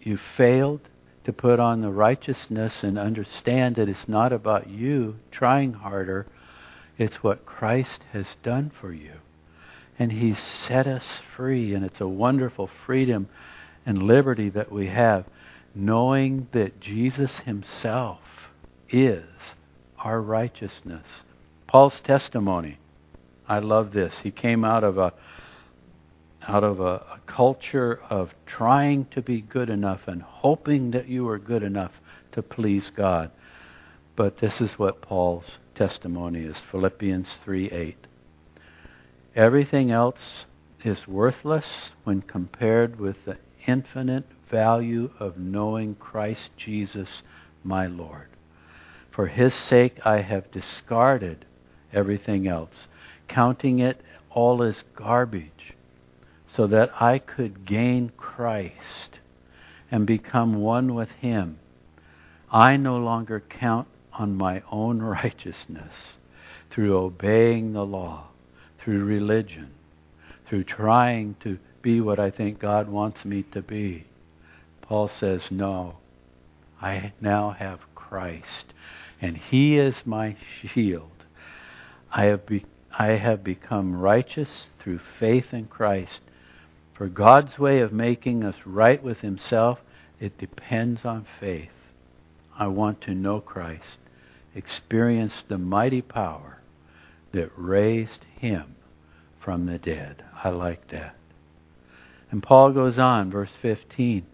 you 0.00 0.18
failed 0.36 0.80
to 1.24 1.32
put 1.32 1.60
on 1.60 1.82
the 1.82 1.90
righteousness 1.90 2.82
and 2.82 2.98
understand 2.98 3.76
that 3.76 3.88
it's 3.88 4.08
not 4.08 4.32
about 4.32 4.68
you 4.68 5.16
trying 5.30 5.74
harder, 5.74 6.26
it's 6.98 7.22
what 7.22 7.46
Christ 7.46 8.02
has 8.12 8.26
done 8.42 8.70
for 8.80 8.92
you. 8.92 9.12
And 9.98 10.10
He's 10.10 10.38
set 10.66 10.86
us 10.86 11.04
free, 11.36 11.74
and 11.74 11.84
it's 11.84 12.00
a 12.00 12.08
wonderful 12.08 12.70
freedom 12.86 13.28
and 13.84 14.02
liberty 14.02 14.48
that 14.50 14.72
we 14.72 14.86
have, 14.88 15.26
knowing 15.74 16.48
that 16.52 16.80
Jesus 16.80 17.40
Himself 17.40 18.20
is 18.90 19.24
our 20.02 20.20
righteousness. 20.20 21.06
Paul's 21.66 22.00
testimony. 22.00 22.78
I 23.48 23.60
love 23.60 23.92
this. 23.92 24.14
He 24.22 24.30
came 24.30 24.64
out 24.64 24.84
of 24.84 24.98
a 24.98 25.12
out 26.46 26.64
of 26.64 26.80
a, 26.80 26.84
a, 26.84 27.20
culture 27.24 28.00
of 28.10 28.34
trying 28.46 29.04
to 29.06 29.22
be 29.22 29.40
good 29.40 29.70
enough 29.70 30.00
and 30.08 30.20
hoping 30.20 30.90
that 30.90 31.06
you 31.06 31.24
were 31.24 31.38
good 31.38 31.62
enough 31.62 31.92
to 32.32 32.42
please 32.42 32.90
God. 32.96 33.30
But 34.16 34.38
this 34.38 34.60
is 34.60 34.72
what 34.72 35.00
Paul's 35.00 35.44
testimony 35.76 36.40
is 36.40 36.56
Philippians 36.70 37.28
3 37.44 37.70
8. 37.70 38.06
Everything 39.36 39.92
else 39.92 40.44
is 40.84 41.06
worthless 41.06 41.92
when 42.02 42.22
compared 42.22 42.98
with 42.98 43.24
the 43.24 43.38
infinite 43.66 44.24
value 44.50 45.10
of 45.20 45.38
knowing 45.38 45.94
Christ 45.94 46.50
Jesus, 46.56 47.22
my 47.62 47.86
Lord. 47.86 48.31
For 49.12 49.26
his 49.26 49.52
sake 49.52 49.98
I 50.06 50.22
have 50.22 50.50
discarded 50.50 51.44
everything 51.92 52.48
else, 52.48 52.88
counting 53.28 53.78
it 53.78 54.00
all 54.30 54.62
as 54.62 54.84
garbage, 54.94 55.74
so 56.56 56.66
that 56.66 56.90
I 57.00 57.18
could 57.18 57.66
gain 57.66 58.12
Christ 58.16 59.18
and 59.90 60.06
become 60.06 60.54
one 60.62 60.94
with 60.94 61.10
him. 61.10 61.58
I 62.50 62.78
no 62.78 62.96
longer 62.96 63.40
count 63.40 63.88
on 64.14 64.34
my 64.34 64.62
own 64.70 65.02
righteousness 65.02 65.92
through 66.70 66.96
obeying 66.96 67.74
the 67.74 67.84
law, 67.84 68.28
through 68.82 69.04
religion, 69.04 69.72
through 70.48 70.64
trying 70.64 71.36
to 71.40 71.58
be 71.82 72.00
what 72.00 72.18
I 72.18 72.30
think 72.30 72.58
God 72.58 72.88
wants 72.88 73.26
me 73.26 73.42
to 73.52 73.60
be. 73.60 74.06
Paul 74.80 75.10
says, 75.20 75.42
No, 75.50 75.96
I 76.80 77.12
now 77.20 77.50
have 77.50 77.80
Christ 77.94 78.72
and 79.22 79.36
he 79.36 79.78
is 79.78 80.02
my 80.04 80.36
shield. 80.74 81.08
I 82.10 82.24
have, 82.24 82.44
be, 82.44 82.66
I 82.90 83.12
have 83.12 83.44
become 83.44 83.98
righteous 83.98 84.66
through 84.80 85.00
faith 85.20 85.54
in 85.54 85.66
Christ. 85.66 86.20
For 86.94 87.06
God's 87.06 87.56
way 87.56 87.80
of 87.80 87.92
making 87.92 88.44
us 88.44 88.56
right 88.66 89.02
with 89.02 89.18
himself, 89.18 89.78
it 90.20 90.36
depends 90.38 91.04
on 91.04 91.26
faith. 91.38 91.70
I 92.58 92.66
want 92.66 93.00
to 93.02 93.14
know 93.14 93.40
Christ, 93.40 93.98
experience 94.56 95.44
the 95.48 95.56
mighty 95.56 96.02
power 96.02 96.58
that 97.32 97.50
raised 97.56 98.26
him 98.38 98.74
from 99.40 99.66
the 99.66 99.78
dead. 99.78 100.24
I 100.42 100.50
like 100.50 100.88
that. 100.88 101.14
And 102.30 102.42
Paul 102.42 102.72
goes 102.72 102.98
on, 102.98 103.30
verse 103.30 103.52
15. 103.62 104.26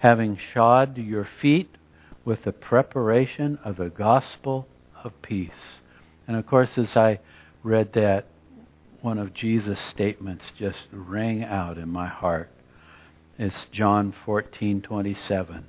Having 0.00 0.38
shod 0.52 0.98
your 0.98 1.26
feet 1.40 1.70
with 2.26 2.42
the 2.42 2.52
preparation 2.52 3.56
of 3.64 3.76
the 3.76 3.88
gospel 3.88 4.66
of 5.04 5.22
peace. 5.22 5.78
And 6.26 6.36
of 6.36 6.44
course, 6.44 6.76
as 6.76 6.96
I 6.96 7.20
read 7.62 7.92
that, 7.92 8.26
one 9.00 9.18
of 9.18 9.32
Jesus' 9.32 9.78
statements 9.78 10.44
just 10.58 10.88
rang 10.92 11.44
out 11.44 11.78
in 11.78 11.88
my 11.88 12.08
heart. 12.08 12.50
It's 13.38 13.66
John 13.66 14.12
14:27. 14.26 15.64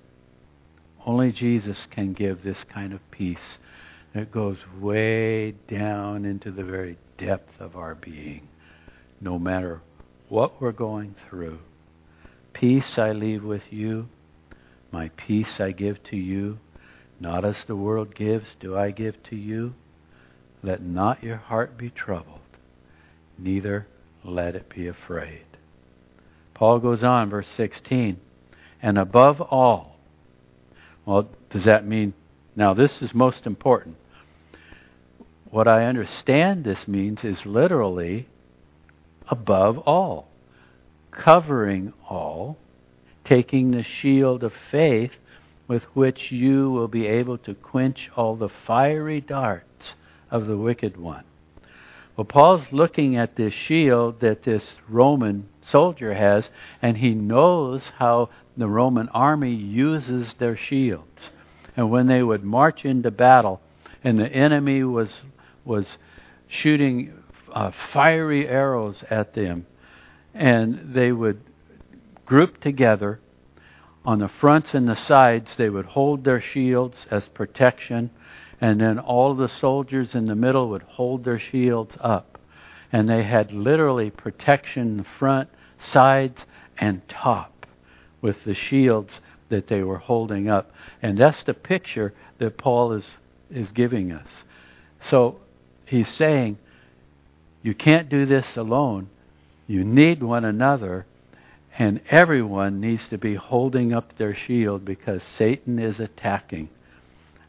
Only 1.06 1.32
Jesus 1.32 1.86
can 1.92 2.14
give 2.14 2.42
this 2.42 2.64
kind 2.64 2.92
of 2.92 3.12
peace 3.12 3.60
that 4.14 4.32
goes 4.32 4.58
way 4.80 5.52
down 5.68 6.26
into 6.26 6.50
the 6.50 6.64
very 6.64 6.98
depth 7.18 7.62
of 7.62 7.76
our 7.76 7.94
being, 7.94 8.48
no 9.22 9.38
matter 9.38 9.82
what 10.28 10.60
we're 10.60 10.72
going 10.72 11.14
through. 11.30 11.60
Peace 12.54 12.98
I 12.98 13.12
leave 13.12 13.44
with 13.44 13.72
you, 13.72 14.10
my 14.92 15.10
peace 15.10 15.60
I 15.60 15.72
give 15.72 16.02
to 16.06 16.18
you, 16.18 16.60
not 17.20 17.44
as 17.46 17.64
the 17.66 17.76
world 17.76 18.16
gives, 18.16 18.48
do 18.60 18.78
I 18.78 18.92
give 18.92 19.22
to 19.24 19.36
you. 19.36 19.74
Let 20.64 20.82
not 20.82 21.24
your 21.24 21.38
heart 21.38 21.78
be 21.78 21.90
troubled, 21.90 22.40
neither 23.38 23.88
let 24.24 24.56
it 24.56 24.70
be 24.70 24.88
afraid. 24.88 25.46
Paul 26.54 26.80
goes 26.80 27.04
on, 27.04 27.30
verse 27.30 27.48
16, 27.56 28.20
and 28.82 28.98
above 28.98 29.42
all, 29.42 29.98
well, 31.06 31.30
does 31.50 31.66
that 31.66 31.86
mean, 31.86 32.14
now 32.56 32.74
this 32.74 33.02
is 33.02 33.14
most 33.14 33.46
important. 33.46 33.96
What 35.50 35.68
I 35.68 35.86
understand 35.86 36.64
this 36.64 36.88
means 36.88 37.24
is 37.24 37.46
literally 37.46 38.28
above 39.30 39.78
all, 39.80 40.28
covering 41.12 41.94
all, 42.10 42.58
taking 43.28 43.72
the 43.72 43.84
shield 43.84 44.44
of 44.44 44.54
faith 44.72 45.12
with 45.68 45.84
which 45.94 46.32
you 46.32 46.72
will 46.72 46.88
be 46.88 47.06
able 47.06 47.38
to 47.38 47.54
quench 47.54 48.10
all 48.16 48.36
the 48.36 48.50
fiery 48.66 49.20
darts 49.20 49.94
of 50.32 50.48
the 50.48 50.58
wicked 50.58 50.98
one. 50.98 51.24
Well, 52.16 52.26
Paul's 52.26 52.72
looking 52.72 53.16
at 53.16 53.36
this 53.36 53.54
shield 53.54 54.22
that 54.22 54.44
this 54.44 54.64
Roman 54.90 55.48
soldier 55.70 56.14
has, 56.14 56.50
and 56.82 56.98
he 56.98 57.12
knows 57.14 57.84
how 57.98 58.30
the 58.56 58.68
Roman 58.68 59.08
army 59.10 59.54
uses 59.54 60.34
their 60.40 60.58
shields. 60.58 61.22
And 61.76 61.92
when 61.92 62.08
they 62.08 62.24
would 62.24 62.44
march 62.44 62.86
into 62.86 63.12
battle, 63.12 63.62
and 64.04 64.18
the 64.18 64.32
enemy 64.32 64.84
was 64.84 65.10
was 65.64 65.86
shooting 66.48 67.14
uh, 67.52 67.72
fiery 67.92 68.48
arrows 68.48 69.04
at 69.10 69.36
them, 69.36 69.68
and 70.34 70.94
they 70.96 71.12
would 71.12 71.42
group 72.28 72.62
together 72.62 73.20
on 74.06 74.20
the 74.20 74.30
fronts 74.30 74.76
and 74.76 74.88
the 74.88 74.96
sides. 74.96 75.56
They 75.58 75.70
would 75.70 75.86
hold 75.86 76.24
their 76.24 76.40
shields 76.40 77.08
as 77.10 77.28
protection, 77.30 78.12
and 78.62 78.80
then 78.80 79.00
all 79.00 79.34
the 79.34 79.50
soldiers 79.50 80.14
in 80.14 80.28
the 80.28 80.36
middle 80.36 80.70
would 80.70 80.84
hold 80.84 81.24
their 81.24 81.40
shields 81.40 81.96
up, 82.00 82.38
and 82.92 83.10
they 83.10 83.24
had 83.24 83.52
literally 83.52 84.12
protection 84.12 84.84
in 84.84 84.98
the 84.98 85.06
front, 85.18 85.50
sides, 85.80 86.46
and 86.78 87.02
top 87.10 87.66
with 88.22 88.44
the 88.46 88.54
shields 88.54 89.12
that 89.50 89.68
they 89.68 89.82
were 89.82 89.98
holding 89.98 90.50
up. 90.50 90.72
And 91.02 91.18
that's 91.18 91.44
the 91.44 91.54
picture 91.54 92.14
that 92.40 92.58
Paul 92.58 92.94
is, 92.94 93.06
is 93.50 93.70
giving 93.72 94.12
us. 94.12 94.28
So 95.02 95.40
he's 95.86 96.10
saying, 96.10 96.58
you 97.62 97.74
can't 97.74 98.10
do 98.10 98.26
this 98.26 98.58
alone. 98.58 99.10
You 99.68 99.84
need 99.84 100.24
one 100.24 100.46
another, 100.46 101.06
and 101.78 102.02
everyone 102.10 102.80
needs 102.80 103.08
to 103.10 103.18
be 103.18 103.36
holding 103.36 103.94
up 103.94 104.18
their 104.18 104.36
shield 104.36 104.84
because 104.84 105.22
Satan 105.36 105.78
is 105.78 106.00
attacking. 106.00 106.70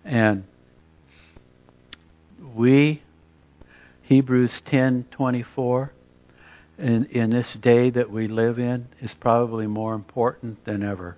And 0.04 0.44
we, 2.54 3.02
Hebrews 4.02 4.60
10:24, 4.66 5.90
in, 6.78 7.06
in 7.06 7.30
this 7.30 7.52
day 7.54 7.90
that 7.90 8.10
we 8.10 8.28
live 8.28 8.58
in 8.58 8.88
is 9.00 9.14
probably 9.14 9.66
more 9.66 9.94
important 9.94 10.64
than 10.64 10.82
ever. 10.82 11.16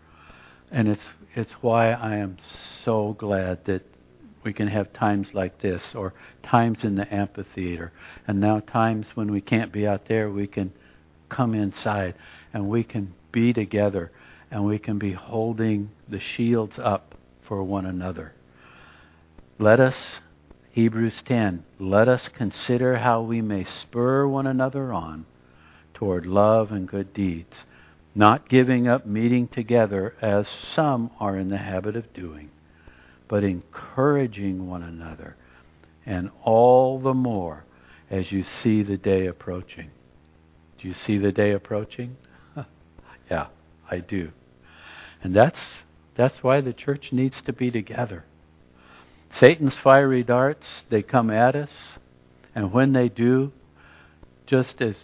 And 0.71 0.89
it's, 0.89 1.03
it's 1.35 1.53
why 1.61 1.91
I 1.91 2.17
am 2.17 2.39
so 2.85 3.15
glad 3.19 3.65
that 3.65 3.83
we 4.45 4.53
can 4.53 4.69
have 4.69 4.93
times 4.93 5.29
like 5.35 5.61
this, 5.61 5.83
or 5.95 6.15
times 6.43 6.85
in 6.85 6.95
the 6.95 7.13
amphitheater, 7.13 7.93
and 8.27 8.41
now 8.41 8.61
times 8.61 9.07
when 9.15 9.31
we 9.31 9.43
can't 9.43 9.71
be 9.71 9.87
out 9.87 10.07
there, 10.07 10.31
we 10.31 10.47
can 10.47 10.73
come 11.29 11.55
inside 11.55 12.15
and 12.53 12.69
we 12.69 12.85
can 12.85 13.15
be 13.33 13.53
together 13.53 14.11
and 14.51 14.65
we 14.65 14.79
can 14.79 14.99
be 14.99 15.13
holding 15.13 15.91
the 16.09 16.21
shields 16.21 16.79
up 16.79 17.15
for 17.43 17.63
one 17.63 17.87
another. 17.87 18.33
Let 19.59 19.79
us, 19.79 20.21
Hebrews 20.73 21.23
10, 21.25 21.65
let 21.79 22.09
us 22.09 22.29
consider 22.29 22.97
how 22.97 23.23
we 23.23 23.41
may 23.41 23.65
spur 23.65 24.27
one 24.27 24.47
another 24.47 24.93
on 24.93 25.27
toward 25.95 26.27
love 26.27 26.73
and 26.73 26.89
good 26.89 27.13
deeds, 27.13 27.55
not 28.15 28.49
giving 28.49 28.89
up 28.89 29.07
meeting 29.07 29.47
together 29.47 30.15
as 30.21 30.49
some 30.75 31.11
are 31.21 31.37
in 31.37 31.49
the 31.49 31.59
habit 31.59 31.95
of 31.95 32.13
doing, 32.15 32.51
but 33.29 33.45
encouraging 33.45 34.67
one 34.67 34.83
another, 34.83 35.37
and 36.07 36.31
all 36.43 36.99
the 36.99 37.15
more 37.15 37.65
as 38.09 38.33
you 38.33 38.43
see 38.43 38.83
the 38.83 38.97
day 38.97 39.27
approaching. 39.27 39.91
Do 40.79 40.89
you 40.89 40.95
see 40.95 41.19
the 41.19 41.31
day 41.31 41.53
approaching? 41.53 42.17
Yeah, 43.31 43.47
I 43.91 43.99
do. 43.99 44.33
And 45.23 45.35
that's 45.35 45.61
that's 46.17 46.43
why 46.43 46.61
the 46.61 46.73
church 46.73 47.13
needs 47.13 47.41
to 47.43 47.53
be 47.53 47.71
together. 47.71 48.25
Satan's 49.33 49.75
fiery 49.75 50.23
darts, 50.25 50.67
they 50.91 51.03
come 51.03 51.31
at 51.31 51.55
us, 51.55 51.71
and 52.55 52.73
when 52.73 52.93
they 52.93 53.09
do, 53.09 53.53
just 54.47 54.83
as 54.83 54.97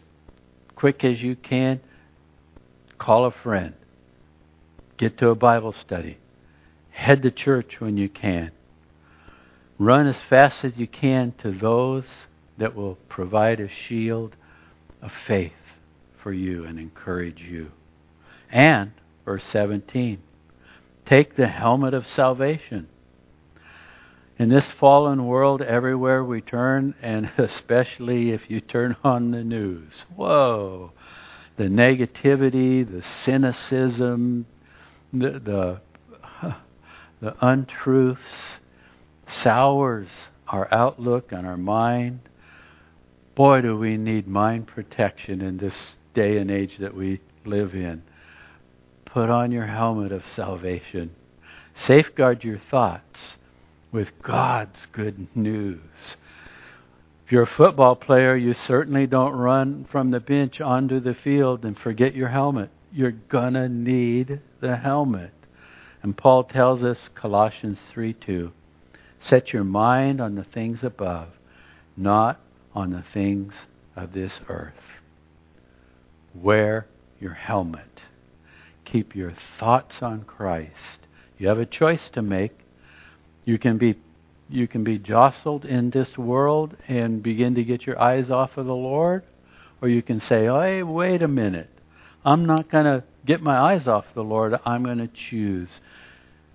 quick 0.75 1.05
as 1.05 1.23
you 1.23 1.37
can, 1.37 1.81
call 2.99 3.25
a 3.25 3.31
friend. 3.31 3.75
Get 4.97 5.19
to 5.19 5.29
a 5.29 5.35
Bible 5.35 5.73
study. 5.73 6.19
Head 6.91 7.23
to 7.23 7.31
church 7.31 7.77
when 7.79 7.97
you 7.97 8.09
can. 8.09 8.51
Run 9.79 10.07
as 10.07 10.17
fast 10.29 10.65
as 10.65 10.73
you 10.77 10.87
can 10.87 11.33
to 11.43 11.53
those 11.53 12.05
that 12.59 12.75
will 12.75 12.97
provide 13.09 13.61
a 13.61 13.69
shield 13.69 14.35
of 15.03 15.13
faith 15.27 15.53
for 16.23 16.33
you 16.33 16.65
and 16.65 16.79
encourage 16.79 17.43
you. 17.43 17.71
And, 18.51 18.93
verse 19.25 19.45
17, 19.45 20.23
take 21.05 21.37
the 21.37 21.49
helmet 21.49 21.95
of 21.95 22.07
salvation 22.07 22.89
in 24.39 24.51
this 24.51 24.67
fallen 24.67 25.27
world, 25.27 25.63
everywhere 25.63 26.23
we 26.23 26.41
turn, 26.41 26.95
and 27.01 27.31
especially 27.39 28.31
if 28.31 28.51
you 28.51 28.61
turn 28.61 28.97
on 29.03 29.31
the 29.31 29.43
news, 29.43 29.93
whoa, 30.15 30.93
the 31.57 31.65
negativity, 31.65 32.87
the 32.89 33.03
cynicism, 33.25 34.47
the, 35.13 35.31
the, 35.41 35.81
the 37.21 37.35
untruths 37.41 38.59
sours 39.27 40.09
our 40.49 40.73
outlook 40.73 41.33
and 41.33 41.47
our 41.47 41.57
mind. 41.57 42.21
Boy, 43.35 43.63
do 43.63 43.77
we 43.77 43.97
need 43.97 44.29
mind 44.29 44.67
protection 44.67 45.41
in 45.41 45.57
this 45.57 45.75
day 46.15 46.37
and 46.39 46.51
age 46.51 46.79
that 46.79 46.95
we 46.95 47.21
live 47.45 47.75
in. 47.75 48.03
Put 49.17 49.31
on 49.31 49.51
your 49.51 49.65
helmet 49.65 50.13
of 50.13 50.25
salvation. 50.35 51.11
Safeguard 51.75 52.45
your 52.45 52.61
thoughts 52.71 53.19
with 53.91 54.09
God's 54.23 54.77
good 54.93 55.29
news. 55.35 55.81
If 57.25 57.33
you're 57.33 57.45
a 57.45 57.47
football 57.47 57.97
player, 57.97 58.37
you 58.37 58.53
certainly 58.53 59.07
don't 59.07 59.33
run 59.33 59.87
from 59.91 60.11
the 60.11 60.21
bench 60.21 60.61
onto 60.61 61.01
the 61.01 61.15
field 61.15 61.65
and 61.65 61.79
forget 61.79 62.15
your 62.15 62.29
helmet. 62.29 62.69
You're 62.93 63.13
going 63.13 63.55
to 63.55 63.71
need 63.71 64.43
the 64.61 64.77
helmet. 64.77 65.33
And 66.03 66.15
Paul 66.15 66.45
tells 66.45 66.85
us, 66.85 67.09
Colossians 67.15 67.79
3 67.95 68.13
2, 68.13 68.53
set 69.21 69.51
your 69.51 69.65
mind 69.65 70.21
on 70.21 70.35
the 70.35 70.45
things 70.45 70.81
above, 70.83 71.29
not 71.97 72.39
on 72.75 72.91
the 72.91 73.05
things 73.15 73.55
of 73.97 74.13
this 74.13 74.41
earth. 74.51 74.75
Wear 76.35 76.87
your 77.19 77.33
helmet. 77.33 78.03
Keep 78.87 79.17
your 79.17 79.35
thoughts 79.59 80.01
on 80.01 80.23
Christ. 80.23 81.01
You 81.39 81.49
have 81.49 81.59
a 81.59 81.67
choice 81.67 82.09
to 82.11 82.23
make. 82.23 82.53
You 83.45 83.59
can 83.59 83.79
be 83.79 83.97
you 84.49 84.69
can 84.69 84.85
be 84.85 84.97
jostled 84.97 85.65
in 85.65 85.91
this 85.91 86.17
world 86.17 86.77
and 86.87 87.21
begin 87.21 87.57
to 87.57 87.65
get 87.65 87.85
your 87.85 88.01
eyes 88.01 88.31
off 88.31 88.57
of 88.57 88.67
the 88.67 88.75
Lord, 88.75 89.25
or 89.83 89.89
you 89.89 90.03
can 90.03 90.21
say, 90.21 90.45
"Hey, 90.45 90.85
wait 90.85 91.21
a 91.21 91.29
minute. 91.29 91.69
I'm 92.25 92.47
not 92.47 92.71
going 92.71 92.85
to 92.85 93.03
get 93.25 93.43
my 93.43 93.57
eyes 93.59 93.89
off 93.89 94.07
the 94.15 94.23
Lord. 94.23 94.59
I'm 94.65 94.85
going 94.85 94.99
to 94.99 95.09
choose 95.09 95.69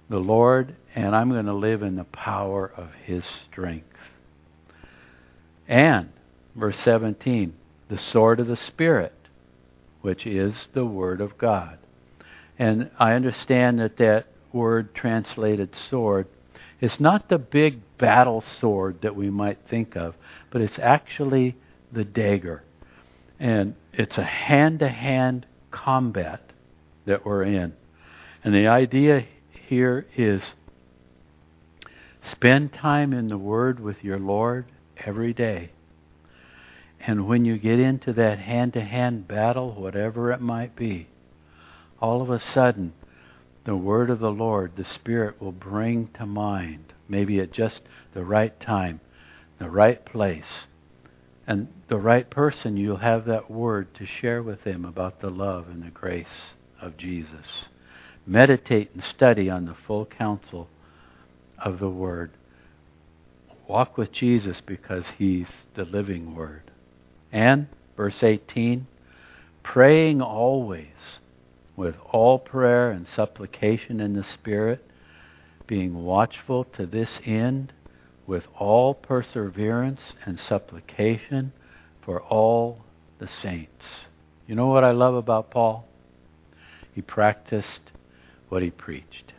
the 0.10 0.20
Lord 0.20 0.76
and 0.96 1.16
I'm 1.16 1.30
going 1.30 1.46
to 1.46 1.54
live 1.54 1.84
in 1.84 1.96
the 1.96 2.06
power 2.06 2.72
of 2.76 2.94
his 3.06 3.26
strength." 3.26 3.88
And 5.68 6.10
verse 6.56 6.80
17, 6.80 7.54
the 7.90 7.98
sword 7.98 8.40
of 8.40 8.48
the 8.48 8.56
spirit, 8.56 9.14
which 10.02 10.26
is 10.26 10.70
the 10.74 10.86
word 10.86 11.20
of 11.20 11.38
God. 11.38 11.78
And 12.62 12.92
I 13.00 13.14
understand 13.14 13.80
that 13.80 13.98
that 13.98 14.28
word 14.54 14.94
translated 14.94 15.76
sword 15.76 16.28
it's 16.82 17.00
not 17.00 17.30
the 17.30 17.38
big 17.38 17.80
battle 18.00 18.44
sword 18.60 19.02
that 19.04 19.16
we 19.16 19.30
might 19.30 19.60
think 19.70 19.96
of, 19.96 20.16
but 20.50 20.62
it's 20.62 20.80
actually 20.80 21.56
the 21.92 22.04
dagger. 22.04 22.64
And 23.40 23.76
it's 23.94 24.18
a 24.18 24.24
hand 24.24 24.80
to 24.80 24.90
hand 24.90 25.46
combat 25.70 26.42
that 27.06 27.24
we're 27.24 27.44
in. 27.44 27.74
And 28.44 28.56
the 28.56 28.68
idea 28.68 29.26
here 29.70 30.08
is 30.18 30.42
spend 32.24 32.74
time 32.74 33.14
in 33.14 33.28
the 33.28 33.38
Word 33.38 33.80
with 33.80 34.04
your 34.04 34.20
Lord 34.20 34.66
every 34.98 35.34
day. 35.34 35.70
And 37.00 37.28
when 37.28 37.46
you 37.46 37.60
get 37.60 37.80
into 37.80 38.12
that 38.14 38.40
hand 38.40 38.74
to 38.74 38.82
hand 38.82 39.28
battle, 39.28 39.74
whatever 39.74 40.32
it 40.32 40.42
might 40.42 40.76
be, 40.76 41.08
all 42.02 42.22
of 42.22 42.30
a 42.30 42.40
sudden 42.40 42.94
the 43.64 43.76
word 43.76 44.10
of 44.10 44.20
the 44.20 44.32
Lord, 44.32 44.76
the 44.76 44.84
Spirit 44.84 45.40
will 45.40 45.52
bring 45.52 46.08
to 46.16 46.26
mind, 46.26 46.94
maybe 47.08 47.40
at 47.40 47.52
just 47.52 47.82
the 48.14 48.26
right 48.26 48.60
time, 48.60 49.00
the 49.60 49.70
right 49.70 50.04
place, 50.04 50.66
and 51.46 51.68
the 51.88 51.98
right 51.98 52.30
person, 52.30 52.78
you'll 52.78 52.98
have 52.98 53.26
that 53.26 53.52
word 53.52 53.94
to 53.96 54.06
share 54.06 54.42
with 54.42 54.64
them 54.64 54.86
about 54.86 55.22
the 55.22 55.30
love 55.30 55.68
and 55.68 55.84
the 55.84 55.90
grace 55.90 56.56
of 56.82 56.98
Jesus. 56.98 57.66
Meditate 58.26 58.92
and 58.94 59.04
study 59.04 59.50
on 59.50 59.66
the 59.66 59.76
full 59.86 60.06
counsel 60.06 60.70
of 61.58 61.80
the 61.80 61.90
Word. 61.90 62.32
Walk 63.68 63.98
with 63.98 64.12
Jesus 64.12 64.62
because 64.62 65.06
He's 65.18 65.50
the 65.76 65.86
living 65.86 66.36
Word. 66.36 66.72
And, 67.32 67.68
verse 67.98 68.22
18, 68.22 68.88
praying 69.64 70.22
always 70.22 71.20
with 71.76 71.96
all 72.12 72.40
prayer 72.40 72.92
and 72.92 73.08
supplication 73.08 74.00
in 74.00 74.14
the 74.14 74.24
Spirit, 74.24 74.86
being 75.68 76.04
watchful 76.04 76.66
to 76.66 76.86
this 76.86 77.20
end 77.26 77.74
with 78.28 78.46
all 78.58 78.94
perseverance 78.94 80.02
and 80.26 80.40
supplication 80.40 81.52
for 82.02 82.22
all 82.22 82.84
the 83.20 83.28
saints. 83.42 83.86
You 84.48 84.56
know 84.56 84.68
what 84.68 84.84
I 84.84 84.92
love 84.92 85.16
about 85.16 85.52
Paul? 85.52 85.88
He 86.94 87.02
practiced 87.02 87.82
what 88.50 88.62
he 88.62 88.70
preached. 88.70 89.34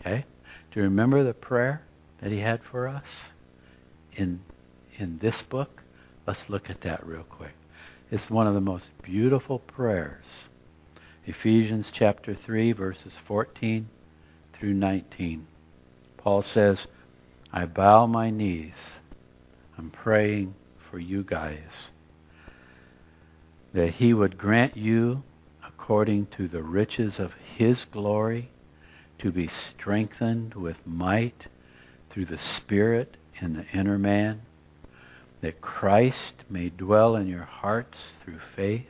Okay? 0.00 0.24
Do 0.70 0.80
you 0.80 0.84
remember 0.84 1.22
the 1.22 1.34
prayer 1.34 1.82
that 2.20 2.32
he 2.32 2.38
had 2.38 2.60
for 2.64 2.88
us? 2.88 3.04
in, 4.16 4.40
in 4.98 5.18
this 5.18 5.42
book? 5.42 5.82
Let's 6.26 6.48
look 6.48 6.70
at 6.70 6.82
that 6.82 7.06
real 7.06 7.24
quick. 7.24 7.54
It's 8.10 8.28
one 8.30 8.46
of 8.46 8.54
the 8.54 8.60
most 8.60 8.84
beautiful 9.02 9.58
prayers. 9.58 10.24
Ephesians 11.24 11.86
chapter 11.92 12.34
3, 12.34 12.72
verses 12.72 13.12
14 13.28 13.88
through 14.58 14.74
19. 14.74 15.46
Paul 16.16 16.42
says, 16.42 16.86
I 17.52 17.64
bow 17.66 18.06
my 18.06 18.30
knees. 18.30 18.74
I'm 19.78 19.90
praying 19.90 20.54
for 20.90 20.98
you 20.98 21.22
guys 21.22 21.90
that 23.72 23.94
he 23.94 24.12
would 24.12 24.36
grant 24.36 24.76
you, 24.76 25.22
according 25.66 26.26
to 26.26 26.48
the 26.48 26.62
riches 26.62 27.18
of 27.18 27.32
his 27.56 27.84
glory, 27.90 28.50
to 29.18 29.30
be 29.30 29.48
strengthened 29.48 30.54
with 30.54 30.76
might 30.84 31.46
through 32.10 32.26
the 32.26 32.38
Spirit 32.38 33.16
in 33.40 33.54
the 33.54 33.66
inner 33.72 33.98
man, 33.98 34.42
that 35.40 35.60
Christ 35.60 36.44
may 36.50 36.68
dwell 36.68 37.16
in 37.16 37.26
your 37.26 37.44
hearts 37.44 37.98
through 38.22 38.40
faith, 38.54 38.86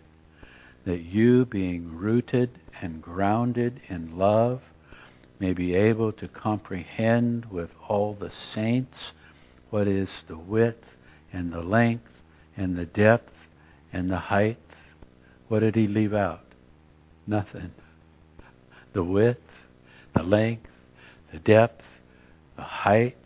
that 0.84 1.02
you, 1.02 1.44
being 1.44 1.96
rooted 1.96 2.50
and 2.80 3.00
grounded 3.02 3.80
in 3.88 4.18
love, 4.18 4.60
may 5.38 5.52
be 5.52 5.74
able 5.74 6.12
to 6.12 6.28
comprehend 6.28 7.46
with 7.46 7.70
all 7.88 8.14
the 8.14 8.30
saints 8.54 8.96
what 9.70 9.88
is 9.88 10.08
the 10.28 10.36
width 10.36 10.84
and 11.32 11.52
the 11.52 11.60
length 11.60 12.08
and 12.56 12.76
the 12.76 12.84
depth 12.84 13.32
and 13.92 14.10
the 14.10 14.18
height. 14.18 14.58
What 15.48 15.60
did 15.60 15.74
he 15.74 15.86
leave 15.86 16.14
out? 16.14 16.44
Nothing. 17.26 17.72
The 18.92 19.04
width, 19.04 19.40
the 20.14 20.22
length, 20.22 20.68
the 21.32 21.38
depth, 21.38 21.82
the 22.56 22.62
height, 22.62 23.16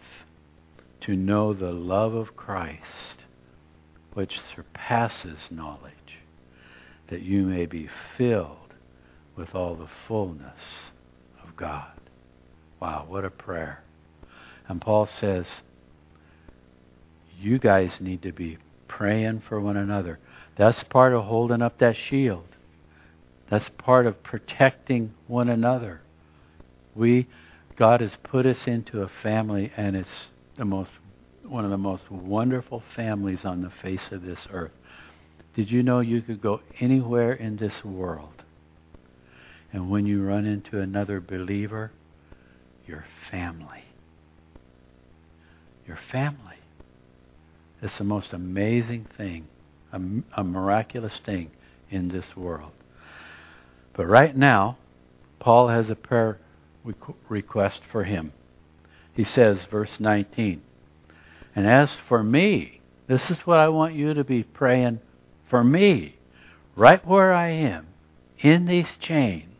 to 1.02 1.16
know 1.16 1.52
the 1.54 1.72
love 1.72 2.14
of 2.14 2.36
Christ, 2.36 3.22
which 4.14 4.40
surpasses 4.54 5.38
knowledge, 5.50 6.05
that 7.08 7.22
you 7.22 7.42
may 7.42 7.66
be 7.66 7.88
filled 8.16 8.74
with 9.36 9.54
all 9.54 9.74
the 9.74 9.88
fullness 10.08 10.60
of 11.42 11.56
God. 11.56 11.92
Wow, 12.80 13.06
what 13.08 13.24
a 13.24 13.30
prayer. 13.30 13.82
And 14.68 14.80
Paul 14.80 15.08
says, 15.20 15.46
you 17.38 17.58
guys 17.58 18.00
need 18.00 18.22
to 18.22 18.32
be 18.32 18.58
praying 18.88 19.42
for 19.48 19.60
one 19.60 19.76
another. 19.76 20.18
That's 20.56 20.82
part 20.84 21.12
of 21.12 21.24
holding 21.24 21.62
up 21.62 21.78
that 21.78 21.96
shield. 21.96 22.46
That's 23.50 23.68
part 23.78 24.06
of 24.06 24.22
protecting 24.22 25.14
one 25.26 25.48
another. 25.48 26.00
We, 26.94 27.28
God 27.76 28.00
has 28.00 28.12
put 28.22 28.46
us 28.46 28.66
into 28.66 29.02
a 29.02 29.10
family, 29.22 29.70
and 29.76 29.94
it's 29.94 30.08
the 30.56 30.64
most, 30.64 30.90
one 31.44 31.64
of 31.64 31.70
the 31.70 31.76
most 31.76 32.10
wonderful 32.10 32.82
families 32.96 33.44
on 33.44 33.62
the 33.62 33.70
face 33.82 34.00
of 34.10 34.22
this 34.22 34.40
earth. 34.50 34.72
Did 35.56 35.70
you 35.70 35.82
know 35.82 36.00
you 36.00 36.20
could 36.20 36.42
go 36.42 36.60
anywhere 36.80 37.32
in 37.32 37.56
this 37.56 37.82
world, 37.82 38.42
and 39.72 39.90
when 39.90 40.04
you 40.04 40.22
run 40.22 40.44
into 40.44 40.78
another 40.82 41.18
believer, 41.18 41.92
your 42.86 43.06
family. 43.30 43.84
Your 45.88 45.98
family. 46.12 46.56
It's 47.80 47.96
the 47.96 48.04
most 48.04 48.34
amazing 48.34 49.06
thing, 49.16 49.46
a, 49.92 50.00
a 50.34 50.44
miraculous 50.44 51.18
thing 51.24 51.50
in 51.90 52.08
this 52.08 52.36
world. 52.36 52.72
But 53.94 54.06
right 54.08 54.36
now, 54.36 54.76
Paul 55.38 55.68
has 55.68 55.88
a 55.88 55.96
prayer 55.96 56.38
request 57.30 57.80
for 57.90 58.04
him. 58.04 58.34
He 59.14 59.24
says, 59.24 59.64
verse 59.70 59.98
19, 59.98 60.60
And 61.54 61.66
as 61.66 61.96
for 62.08 62.22
me, 62.22 62.82
this 63.06 63.30
is 63.30 63.38
what 63.38 63.58
I 63.58 63.70
want 63.70 63.94
you 63.94 64.12
to 64.12 64.22
be 64.22 64.42
praying 64.42 65.00
for 65.48 65.62
me, 65.64 66.16
right 66.74 67.04
where 67.06 67.32
I 67.32 67.48
am, 67.48 67.86
in 68.40 68.66
these 68.66 68.88
chains 69.00 69.56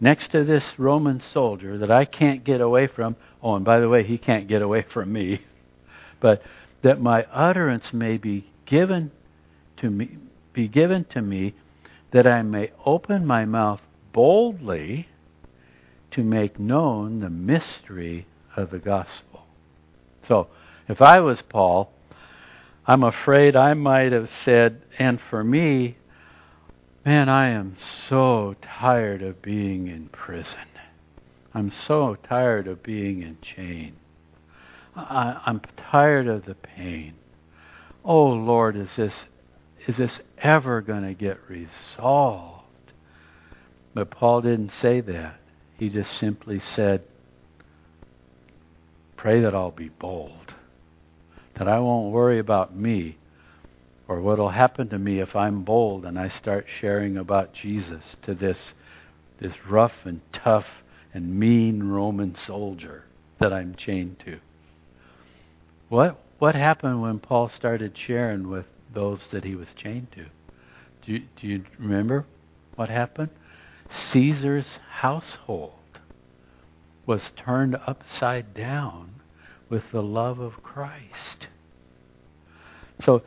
next 0.00 0.30
to 0.30 0.44
this 0.44 0.64
Roman 0.78 1.20
soldier 1.20 1.78
that 1.78 1.90
I 1.90 2.04
can't 2.04 2.44
get 2.44 2.60
away 2.60 2.86
from. 2.86 3.16
Oh, 3.42 3.56
and 3.56 3.64
by 3.64 3.80
the 3.80 3.88
way, 3.88 4.04
he 4.04 4.18
can't 4.18 4.48
get 4.48 4.62
away 4.62 4.82
from 4.82 5.12
me. 5.12 5.42
But 6.20 6.42
that 6.82 7.00
my 7.00 7.26
utterance 7.32 7.92
may 7.92 8.16
be 8.16 8.50
given 8.66 9.12
to 9.76 9.88
me, 9.88 10.18
be 10.52 10.66
given 10.66 11.04
to 11.10 11.22
me, 11.22 11.54
that 12.10 12.26
I 12.26 12.42
may 12.42 12.72
open 12.84 13.24
my 13.24 13.44
mouth 13.44 13.80
boldly 14.12 15.06
to 16.10 16.24
make 16.24 16.58
known 16.58 17.20
the 17.20 17.30
mystery 17.30 18.26
of 18.56 18.70
the 18.70 18.80
gospel. 18.80 19.46
So, 20.26 20.48
if 20.88 21.00
I 21.00 21.20
was 21.20 21.40
Paul, 21.48 21.92
I'm 22.88 23.04
afraid 23.04 23.54
I 23.54 23.74
might 23.74 24.10
have 24.10 24.30
said, 24.44 24.82
and 24.98 25.20
for 25.20 25.44
me, 25.44 25.96
Man, 27.08 27.30
I 27.30 27.48
am 27.48 27.76
so 28.08 28.54
tired 28.60 29.22
of 29.22 29.40
being 29.40 29.88
in 29.88 30.08
prison. 30.08 30.68
I'm 31.54 31.70
so 31.70 32.16
tired 32.16 32.68
of 32.68 32.82
being 32.82 33.22
in 33.22 33.38
chain. 33.40 33.96
I, 34.94 35.40
I'm 35.46 35.62
tired 35.76 36.26
of 36.26 36.44
the 36.44 36.54
pain. 36.54 37.14
Oh 38.04 38.26
Lord, 38.26 38.76
is 38.76 38.90
this 38.96 39.14
is 39.86 39.96
this 39.96 40.20
ever 40.36 40.82
going 40.82 41.04
to 41.04 41.14
get 41.14 41.38
resolved? 41.48 42.64
But 43.94 44.10
Paul 44.10 44.42
didn't 44.42 44.72
say 44.72 45.00
that. 45.00 45.40
He 45.78 45.88
just 45.88 46.18
simply 46.18 46.60
said, 46.60 47.02
Pray 49.16 49.40
that 49.40 49.54
I'll 49.54 49.70
be 49.70 49.88
bold, 49.88 50.47
that 51.58 51.68
I 51.68 51.80
won't 51.80 52.12
worry 52.12 52.38
about 52.38 52.74
me, 52.74 53.18
or 54.06 54.20
what 54.20 54.38
will 54.38 54.50
happen 54.50 54.88
to 54.90 54.98
me 54.98 55.18
if 55.18 55.34
I'm 55.34 55.64
bold 55.64 56.04
and 56.04 56.18
I 56.18 56.28
start 56.28 56.66
sharing 56.80 57.16
about 57.16 57.52
Jesus 57.52 58.04
to 58.22 58.34
this, 58.34 58.58
this 59.40 59.52
rough 59.68 59.92
and 60.04 60.20
tough 60.32 60.66
and 61.12 61.38
mean 61.38 61.82
Roman 61.82 62.36
soldier 62.36 63.04
that 63.40 63.52
I'm 63.52 63.74
chained 63.74 64.20
to. 64.20 64.38
What, 65.88 66.20
what 66.38 66.54
happened 66.54 67.02
when 67.02 67.18
Paul 67.18 67.48
started 67.48 67.98
sharing 67.98 68.48
with 68.48 68.66
those 68.94 69.20
that 69.32 69.44
he 69.44 69.56
was 69.56 69.68
chained 69.74 70.12
to? 70.12 70.26
Do 71.04 71.12
you, 71.12 71.22
do 71.40 71.46
you 71.46 71.64
remember 71.78 72.24
what 72.76 72.88
happened? 72.88 73.30
Caesar's 73.90 74.78
household 74.90 75.72
was 77.04 77.32
turned 77.36 77.76
upside 77.86 78.54
down 78.54 79.17
with 79.68 79.84
the 79.92 80.02
love 80.02 80.38
of 80.38 80.62
Christ. 80.62 81.48
So 83.04 83.22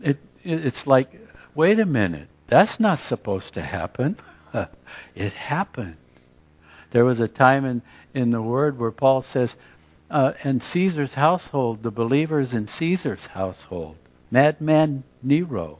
it, 0.00 0.18
it's 0.42 0.86
like, 0.86 1.08
wait 1.54 1.78
a 1.78 1.86
minute, 1.86 2.28
that's 2.48 2.78
not 2.78 3.00
supposed 3.00 3.54
to 3.54 3.62
happen. 3.62 4.16
it 5.14 5.32
happened. 5.32 5.96
There 6.90 7.04
was 7.04 7.20
a 7.20 7.28
time 7.28 7.64
in, 7.64 7.82
in 8.12 8.30
the 8.30 8.42
Word 8.42 8.78
where 8.78 8.92
Paul 8.92 9.22
says, 9.22 9.56
uh, 10.10 10.32
in 10.44 10.60
Caesar's 10.60 11.14
household, 11.14 11.82
the 11.82 11.90
believers 11.90 12.52
in 12.52 12.68
Caesar's 12.68 13.26
household, 13.26 13.96
madman 14.30 15.02
Nero, 15.22 15.78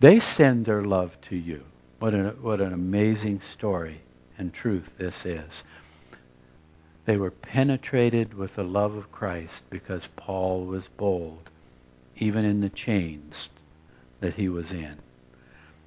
they 0.00 0.18
send 0.20 0.66
their 0.66 0.82
love 0.82 1.12
to 1.28 1.36
you. 1.36 1.62
What 1.98 2.14
an, 2.14 2.42
what 2.42 2.60
an 2.60 2.72
amazing 2.72 3.40
story 3.52 4.02
and 4.36 4.52
truth 4.52 4.84
this 4.98 5.24
is. 5.24 5.50
They 7.06 7.16
were 7.16 7.30
penetrated 7.30 8.34
with 8.34 8.56
the 8.56 8.64
love 8.64 8.94
of 8.94 9.12
Christ 9.12 9.62
because 9.70 10.08
Paul 10.16 10.66
was 10.66 10.88
bold 10.96 11.50
even 12.18 12.44
in 12.44 12.60
the 12.60 12.68
chains 12.68 13.48
that 14.20 14.34
he 14.34 14.48
was 14.48 14.72
in. 14.72 14.96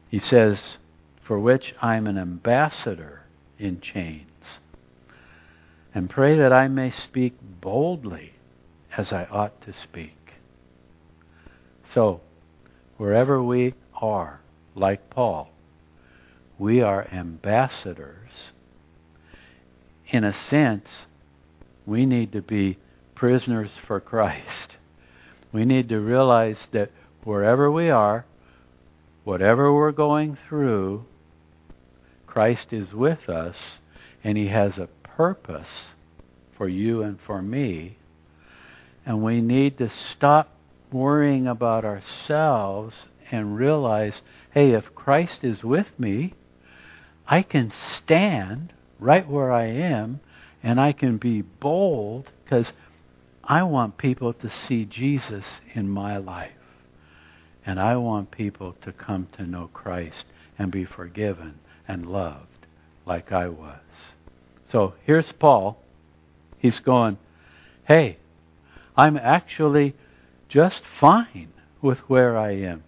He 0.09 0.19
says, 0.19 0.77
For 1.21 1.39
which 1.39 1.75
I'm 1.81 2.07
an 2.07 2.17
ambassador 2.17 3.23
in 3.57 3.81
chains. 3.81 4.25
And 5.93 6.09
pray 6.09 6.37
that 6.37 6.53
I 6.53 6.67
may 6.67 6.91
speak 6.91 7.33
boldly 7.59 8.33
as 8.95 9.11
I 9.11 9.25
ought 9.25 9.59
to 9.61 9.73
speak. 9.73 10.15
So, 11.93 12.21
wherever 12.97 13.41
we 13.41 13.73
are, 14.01 14.39
like 14.75 15.09
Paul, 15.09 15.49
we 16.57 16.81
are 16.81 17.07
ambassadors. 17.11 18.51
In 20.11 20.23
a 20.23 20.33
sense, 20.33 20.87
we 21.89 22.05
need 22.05 22.31
to 22.31 22.41
be 22.41 22.77
prisoners 23.15 23.71
for 23.85 23.99
Christ 23.99 24.77
we 25.51 25.65
need 25.65 25.89
to 25.89 25.99
realize 25.99 26.67
that 26.71 26.91
wherever 27.23 27.71
we 27.71 27.89
are, 27.89 28.25
whatever 29.23 29.73
we're 29.73 29.91
going 29.91 30.37
through, 30.47 31.05
Christ 32.27 32.67
is 32.71 32.93
with 32.93 33.27
us 33.27 33.55
and 34.23 34.37
He 34.37 34.47
has 34.47 34.77
a 34.77 34.89
purpose 35.03 35.93
for 36.55 36.67
you 36.67 37.01
and 37.01 37.19
for 37.19 37.41
me. 37.41 37.97
And 39.05 39.23
we 39.23 39.41
need 39.41 39.77
to 39.79 39.89
stop 39.89 40.55
worrying 40.91 41.47
about 41.47 41.85
ourselves 41.85 42.95
and 43.31 43.57
realize 43.57 44.21
hey, 44.51 44.71
if 44.71 44.95
Christ 44.95 45.43
is 45.43 45.63
with 45.63 45.87
me, 45.99 46.33
I 47.27 47.43
can 47.43 47.71
stand 47.71 48.73
right 48.99 49.27
where 49.27 49.51
I 49.51 49.65
am 49.65 50.19
and 50.63 50.79
I 50.79 50.91
can 50.91 51.17
be 51.17 51.41
bold 51.41 52.31
because 52.43 52.73
I 53.43 53.63
want 53.63 53.97
people 53.97 54.33
to 54.33 54.49
see 54.49 54.85
Jesus 54.85 55.45
in 55.73 55.89
my 55.89 56.17
life. 56.17 56.51
And 57.65 57.79
I 57.79 57.97
want 57.97 58.31
people 58.31 58.75
to 58.81 58.91
come 58.91 59.27
to 59.33 59.43
know 59.43 59.69
Christ 59.73 60.25
and 60.57 60.71
be 60.71 60.85
forgiven 60.85 61.59
and 61.87 62.05
loved 62.05 62.65
like 63.05 63.31
I 63.31 63.47
was. 63.47 63.79
So 64.71 64.93
here's 65.03 65.31
Paul. 65.33 65.81
He's 66.57 66.79
going, 66.79 67.17
hey, 67.87 68.17
I'm 68.95 69.17
actually 69.17 69.95
just 70.47 70.81
fine 70.99 71.49
with 71.81 71.99
where 72.09 72.37
I 72.37 72.51
am. 72.51 72.83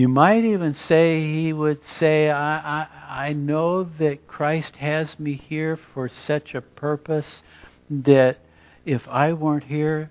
You 0.00 0.08
might 0.08 0.46
even 0.46 0.74
say 0.74 1.20
he 1.30 1.52
would 1.52 1.84
say, 1.98 2.30
I, 2.30 2.56
I, 2.56 2.88
I 3.28 3.32
know 3.34 3.84
that 3.98 4.26
Christ 4.26 4.76
has 4.76 5.20
me 5.20 5.34
here 5.34 5.76
for 5.92 6.08
such 6.08 6.54
a 6.54 6.62
purpose 6.62 7.42
that 7.90 8.38
if 8.86 9.06
I 9.08 9.34
weren't 9.34 9.64
here, 9.64 10.10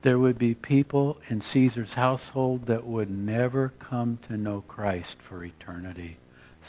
there 0.00 0.18
would 0.18 0.38
be 0.38 0.54
people 0.54 1.18
in 1.28 1.42
Caesar's 1.42 1.92
household 1.92 2.64
that 2.68 2.86
would 2.86 3.10
never 3.10 3.74
come 3.78 4.18
to 4.26 4.38
know 4.38 4.62
Christ 4.66 5.16
for 5.28 5.44
eternity. 5.44 6.16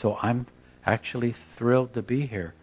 So 0.02 0.18
I'm 0.22 0.46
actually 0.86 1.36
thrilled 1.58 1.94
to 1.94 2.02
be 2.02 2.26
here. 2.26 2.54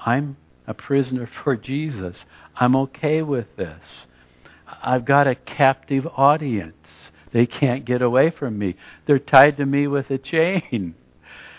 I'm 0.00 0.36
a 0.66 0.74
prisoner 0.74 1.26
for 1.44 1.56
Jesus. 1.56 2.14
I'm 2.56 2.76
okay 2.76 3.22
with 3.22 3.56
this. 3.56 3.82
I've 4.82 5.06
got 5.06 5.26
a 5.26 5.34
captive 5.34 6.06
audience. 6.14 6.76
They 7.32 7.46
can't 7.46 7.84
get 7.84 8.02
away 8.02 8.30
from 8.30 8.58
me. 8.58 8.76
They're 9.06 9.18
tied 9.18 9.56
to 9.58 9.66
me 9.66 9.86
with 9.86 10.10
a 10.10 10.18
chain. 10.18 10.94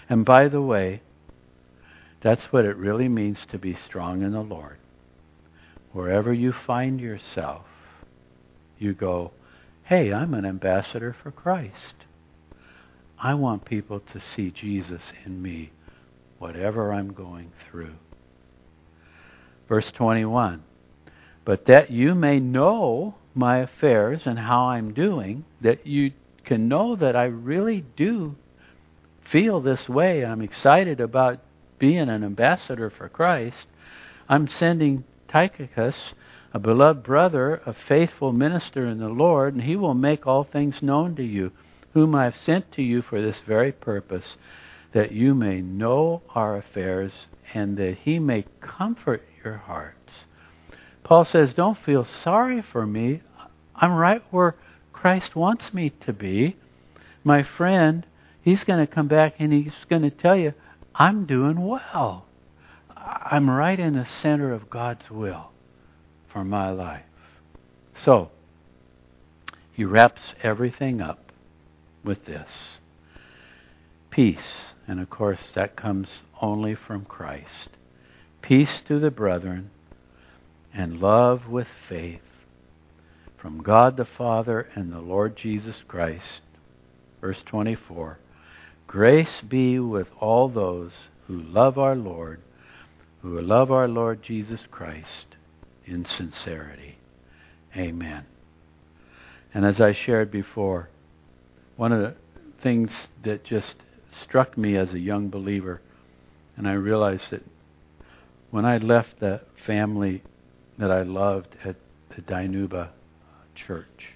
And 0.09 0.25
by 0.25 0.49
the 0.49 0.61
way, 0.61 1.01
that's 2.21 2.51
what 2.51 2.65
it 2.65 2.75
really 2.75 3.07
means 3.07 3.45
to 3.51 3.57
be 3.57 3.77
strong 3.87 4.21
in 4.21 4.33
the 4.33 4.41
Lord. 4.41 4.77
Wherever 5.93 6.33
you 6.33 6.53
find 6.67 6.99
yourself, 6.99 7.65
you 8.77 8.93
go, 8.93 9.31
hey, 9.83 10.13
I'm 10.13 10.33
an 10.33 10.45
ambassador 10.45 11.15
for 11.21 11.31
Christ. 11.31 11.95
I 13.17 13.35
want 13.35 13.65
people 13.65 13.99
to 13.99 14.21
see 14.35 14.51
Jesus 14.51 15.01
in 15.25 15.41
me, 15.41 15.71
whatever 16.39 16.91
I'm 16.91 17.13
going 17.13 17.51
through. 17.69 17.93
Verse 19.69 19.91
21 19.91 20.63
But 21.45 21.67
that 21.67 21.91
you 21.91 22.15
may 22.15 22.39
know 22.39 23.15
my 23.33 23.59
affairs 23.59 24.21
and 24.25 24.37
how 24.37 24.65
I'm 24.69 24.93
doing, 24.93 25.45
that 25.61 25.87
you 25.87 26.11
can 26.43 26.67
know 26.67 26.95
that 26.95 27.15
I 27.15 27.25
really 27.25 27.83
do 27.95 28.35
feel 29.31 29.61
this 29.61 29.87
way. 29.87 30.25
I'm 30.25 30.41
excited 30.41 30.99
about 30.99 31.39
being 31.79 32.09
an 32.09 32.23
ambassador 32.23 32.89
for 32.89 33.09
Christ. 33.09 33.67
I'm 34.27 34.47
sending 34.47 35.03
Tychicus, 35.27 36.13
a 36.53 36.59
beloved 36.59 37.03
brother, 37.03 37.61
a 37.65 37.73
faithful 37.73 38.33
minister 38.33 38.85
in 38.85 38.99
the 38.99 39.09
Lord, 39.09 39.53
and 39.53 39.63
he 39.63 39.75
will 39.75 39.93
make 39.93 40.27
all 40.27 40.43
things 40.43 40.81
known 40.81 41.15
to 41.15 41.23
you, 41.23 41.51
whom 41.93 42.13
I 42.15 42.25
have 42.25 42.35
sent 42.35 42.71
to 42.73 42.81
you 42.81 43.01
for 43.01 43.21
this 43.21 43.37
very 43.47 43.71
purpose, 43.71 44.37
that 44.91 45.11
you 45.11 45.33
may 45.33 45.61
know 45.61 46.21
our 46.35 46.57
affairs 46.57 47.11
and 47.53 47.77
that 47.77 47.99
he 47.99 48.19
may 48.19 48.45
comfort 48.59 49.23
your 49.43 49.57
hearts. 49.57 50.00
Paul 51.11 51.25
says, 51.25 51.53
Don't 51.53 51.77
feel 51.77 52.07
sorry 52.23 52.61
for 52.61 52.87
me. 52.87 53.19
I'm 53.75 53.91
right 53.91 54.23
where 54.31 54.55
Christ 54.93 55.35
wants 55.35 55.73
me 55.73 55.89
to 56.05 56.13
be. 56.13 56.55
My 57.21 57.43
friend, 57.43 58.05
he's 58.41 58.63
going 58.63 58.79
to 58.79 58.87
come 58.87 59.09
back 59.09 59.33
and 59.37 59.51
he's 59.51 59.73
going 59.89 60.03
to 60.03 60.09
tell 60.09 60.37
you, 60.37 60.53
I'm 60.95 61.25
doing 61.25 61.67
well. 61.67 62.27
I'm 62.95 63.49
right 63.49 63.77
in 63.77 63.95
the 63.95 64.05
center 64.05 64.53
of 64.53 64.69
God's 64.69 65.11
will 65.11 65.51
for 66.31 66.45
my 66.45 66.69
life. 66.69 67.03
So, 68.05 68.31
he 69.73 69.83
wraps 69.83 70.21
everything 70.41 71.01
up 71.01 71.33
with 72.05 72.23
this 72.23 72.49
peace. 74.11 74.71
And 74.87 75.01
of 75.01 75.09
course, 75.09 75.41
that 75.55 75.75
comes 75.75 76.07
only 76.41 76.73
from 76.73 77.03
Christ. 77.03 77.67
Peace 78.41 78.81
to 78.87 78.97
the 78.97 79.11
brethren 79.11 79.71
and 80.73 80.99
love 80.99 81.47
with 81.47 81.67
faith 81.89 82.21
from 83.37 83.61
God 83.61 83.97
the 83.97 84.05
Father 84.05 84.69
and 84.75 84.91
the 84.91 84.99
Lord 84.99 85.35
Jesus 85.35 85.83
Christ. 85.87 86.41
Verse 87.19 87.41
24 87.45 88.19
Grace 88.87 89.41
be 89.47 89.79
with 89.79 90.07
all 90.19 90.49
those 90.49 90.91
who 91.27 91.41
love 91.41 91.77
our 91.77 91.95
Lord 91.95 92.41
who 93.21 93.39
love 93.39 93.71
our 93.71 93.87
Lord 93.87 94.23
Jesus 94.23 94.61
Christ 94.71 95.35
in 95.85 96.05
sincerity. 96.05 96.97
Amen. 97.75 98.25
And 99.53 99.65
as 99.65 99.79
I 99.79 99.93
shared 99.93 100.31
before, 100.31 100.89
one 101.75 101.91
of 101.91 102.01
the 102.01 102.15
things 102.61 102.91
that 103.23 103.43
just 103.43 103.75
struck 104.23 104.57
me 104.57 104.75
as 104.75 104.93
a 104.93 104.99
young 104.99 105.29
believer, 105.29 105.81
and 106.57 106.67
I 106.67 106.73
realized 106.73 107.29
that 107.31 107.45
when 108.49 108.65
I 108.65 108.77
left 108.77 109.19
the 109.19 109.41
family 109.65 110.23
that 110.77 110.91
I 110.91 111.03
loved 111.03 111.55
at 111.63 111.75
the 112.15 112.21
Dinuba 112.21 112.89
church, 113.55 114.15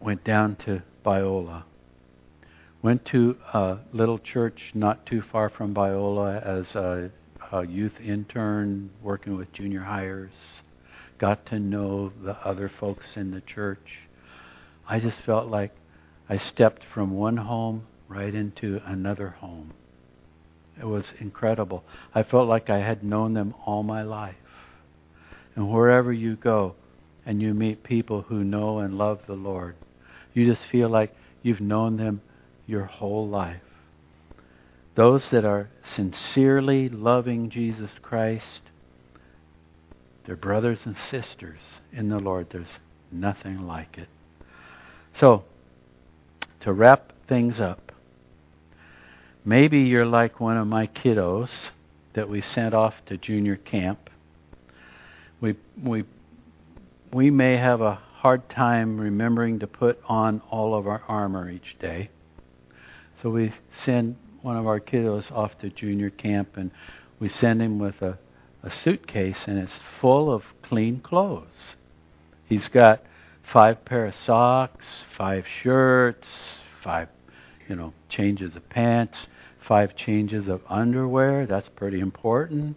went 0.00 0.24
down 0.24 0.56
to 0.66 0.82
Biola, 1.04 1.64
Went 2.82 3.04
to 3.06 3.36
a 3.54 3.78
little 3.92 4.18
church 4.18 4.72
not 4.74 5.06
too 5.06 5.22
far 5.22 5.48
from 5.48 5.72
Biola 5.72 6.42
as 6.42 6.74
a, 6.74 7.12
a 7.52 7.64
youth 7.64 8.00
intern 8.00 8.90
working 9.00 9.36
with 9.36 9.52
junior 9.52 9.82
hires. 9.82 10.32
Got 11.16 11.46
to 11.46 11.60
know 11.60 12.12
the 12.24 12.36
other 12.44 12.68
folks 12.68 13.06
in 13.14 13.30
the 13.30 13.40
church. 13.40 14.00
I 14.88 14.98
just 14.98 15.18
felt 15.18 15.46
like 15.46 15.70
I 16.28 16.38
stepped 16.38 16.82
from 16.92 17.12
one 17.12 17.36
home 17.36 17.86
right 18.08 18.34
into 18.34 18.82
another 18.84 19.28
home. 19.28 19.74
It 20.78 20.86
was 20.86 21.04
incredible. 21.20 21.84
I 22.14 22.22
felt 22.22 22.48
like 22.48 22.70
I 22.70 22.78
had 22.78 23.04
known 23.04 23.34
them 23.34 23.54
all 23.66 23.82
my 23.82 24.02
life. 24.02 24.34
And 25.54 25.70
wherever 25.70 26.12
you 26.12 26.36
go 26.36 26.74
and 27.26 27.42
you 27.42 27.54
meet 27.54 27.82
people 27.82 28.22
who 28.22 28.42
know 28.42 28.78
and 28.78 28.96
love 28.96 29.20
the 29.26 29.34
Lord, 29.34 29.76
you 30.32 30.46
just 30.46 30.64
feel 30.70 30.88
like 30.88 31.14
you've 31.42 31.60
known 31.60 31.96
them 31.96 32.22
your 32.66 32.84
whole 32.84 33.28
life. 33.28 33.60
Those 34.94 35.30
that 35.30 35.44
are 35.44 35.68
sincerely 35.82 36.88
loving 36.88 37.50
Jesus 37.50 37.90
Christ, 38.00 38.60
they're 40.24 40.36
brothers 40.36 40.80
and 40.84 40.96
sisters 40.96 41.60
in 41.92 42.08
the 42.08 42.18
Lord. 42.18 42.48
There's 42.50 42.78
nothing 43.10 43.66
like 43.66 43.98
it. 43.98 44.08
So, 45.14 45.44
to 46.60 46.72
wrap 46.72 47.12
things 47.26 47.60
up, 47.60 47.91
maybe 49.44 49.80
you're 49.80 50.06
like 50.06 50.40
one 50.40 50.56
of 50.56 50.66
my 50.66 50.86
kiddos 50.86 51.50
that 52.14 52.28
we 52.28 52.40
sent 52.40 52.74
off 52.74 52.94
to 53.06 53.16
junior 53.16 53.56
camp. 53.56 54.10
We, 55.40 55.56
we, 55.82 56.04
we 57.12 57.30
may 57.30 57.56
have 57.56 57.80
a 57.80 57.94
hard 57.94 58.48
time 58.48 59.00
remembering 59.00 59.58
to 59.58 59.66
put 59.66 60.00
on 60.08 60.40
all 60.50 60.74
of 60.74 60.86
our 60.86 61.02
armor 61.08 61.50
each 61.50 61.76
day. 61.80 62.10
So 63.22 63.30
we 63.30 63.52
send 63.84 64.16
one 64.42 64.56
of 64.56 64.66
our 64.66 64.80
kiddos 64.80 65.30
off 65.32 65.58
to 65.58 65.70
junior 65.70 66.10
camp, 66.10 66.56
and 66.56 66.70
we 67.18 67.28
send 67.28 67.62
him 67.62 67.78
with 67.78 68.00
a, 68.02 68.18
a 68.62 68.70
suitcase, 68.70 69.38
and 69.46 69.58
it's 69.58 69.72
full 70.00 70.32
of 70.32 70.42
clean 70.62 71.00
clothes. 71.00 71.76
He's 72.46 72.68
got 72.68 73.02
five 73.52 73.84
pair 73.84 74.06
of 74.06 74.14
socks, 74.26 74.84
five 75.16 75.44
shirts, 75.62 76.26
five, 76.82 77.08
you 77.72 77.76
know, 77.76 77.94
changes 78.10 78.54
of 78.54 78.68
pants, 78.68 79.16
five 79.66 79.96
changes 79.96 80.46
of 80.46 80.60
underwear. 80.68 81.46
That's 81.46 81.70
pretty 81.74 82.00
important. 82.00 82.76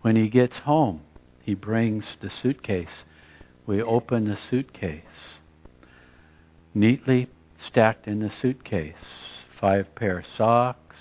When 0.00 0.16
he 0.16 0.28
gets 0.28 0.56
home, 0.58 1.02
he 1.40 1.54
brings 1.54 2.04
the 2.20 2.28
suitcase. 2.28 3.04
We 3.64 3.80
open 3.80 4.24
the 4.24 4.36
suitcase, 4.50 5.04
neatly 6.74 7.28
stacked 7.64 8.08
in 8.08 8.18
the 8.18 8.32
suitcase 8.42 8.96
five 9.60 9.94
pair 9.94 10.18
of 10.18 10.24
socks, 10.36 10.96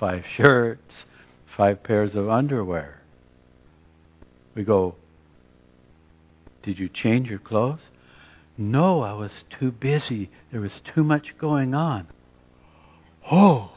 five 0.00 0.24
shirts, 0.36 1.04
five 1.56 1.84
pairs 1.84 2.16
of 2.16 2.28
underwear. 2.28 3.00
We 4.56 4.64
go, 4.64 4.96
Did 6.64 6.80
you 6.80 6.88
change 6.88 7.28
your 7.30 7.38
clothes? 7.38 7.78
No, 8.58 9.02
I 9.02 9.12
was 9.12 9.44
too 9.56 9.70
busy. 9.70 10.30
There 10.50 10.60
was 10.60 10.80
too 10.92 11.04
much 11.04 11.38
going 11.38 11.74
on. 11.74 12.08
Oh. 13.30 13.72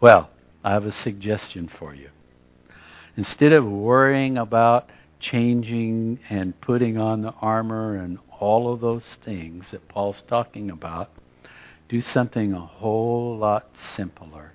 Well, 0.00 0.30
I 0.62 0.72
have 0.72 0.86
a 0.86 0.92
suggestion 0.92 1.68
for 1.68 1.94
you. 1.94 2.10
Instead 3.16 3.52
of 3.52 3.66
worrying 3.66 4.38
about 4.38 4.90
changing 5.18 6.20
and 6.30 6.60
putting 6.60 6.98
on 6.98 7.22
the 7.22 7.34
armor 7.40 7.96
and 7.96 8.18
all 8.38 8.72
of 8.72 8.80
those 8.80 9.02
things 9.24 9.64
that 9.72 9.88
Paul's 9.88 10.22
talking 10.28 10.70
about, 10.70 11.10
do 11.88 12.00
something 12.00 12.52
a 12.52 12.60
whole 12.60 13.36
lot 13.36 13.66
simpler. 13.96 14.52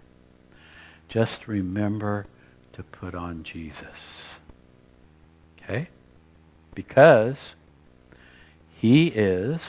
Just 1.09 1.47
remember 1.47 2.27
to 2.73 2.83
put 2.83 3.15
on 3.15 3.43
Jesus. 3.43 3.99
Okay? 5.61 5.89
Because 6.73 7.37
he 8.75 9.07
is 9.07 9.61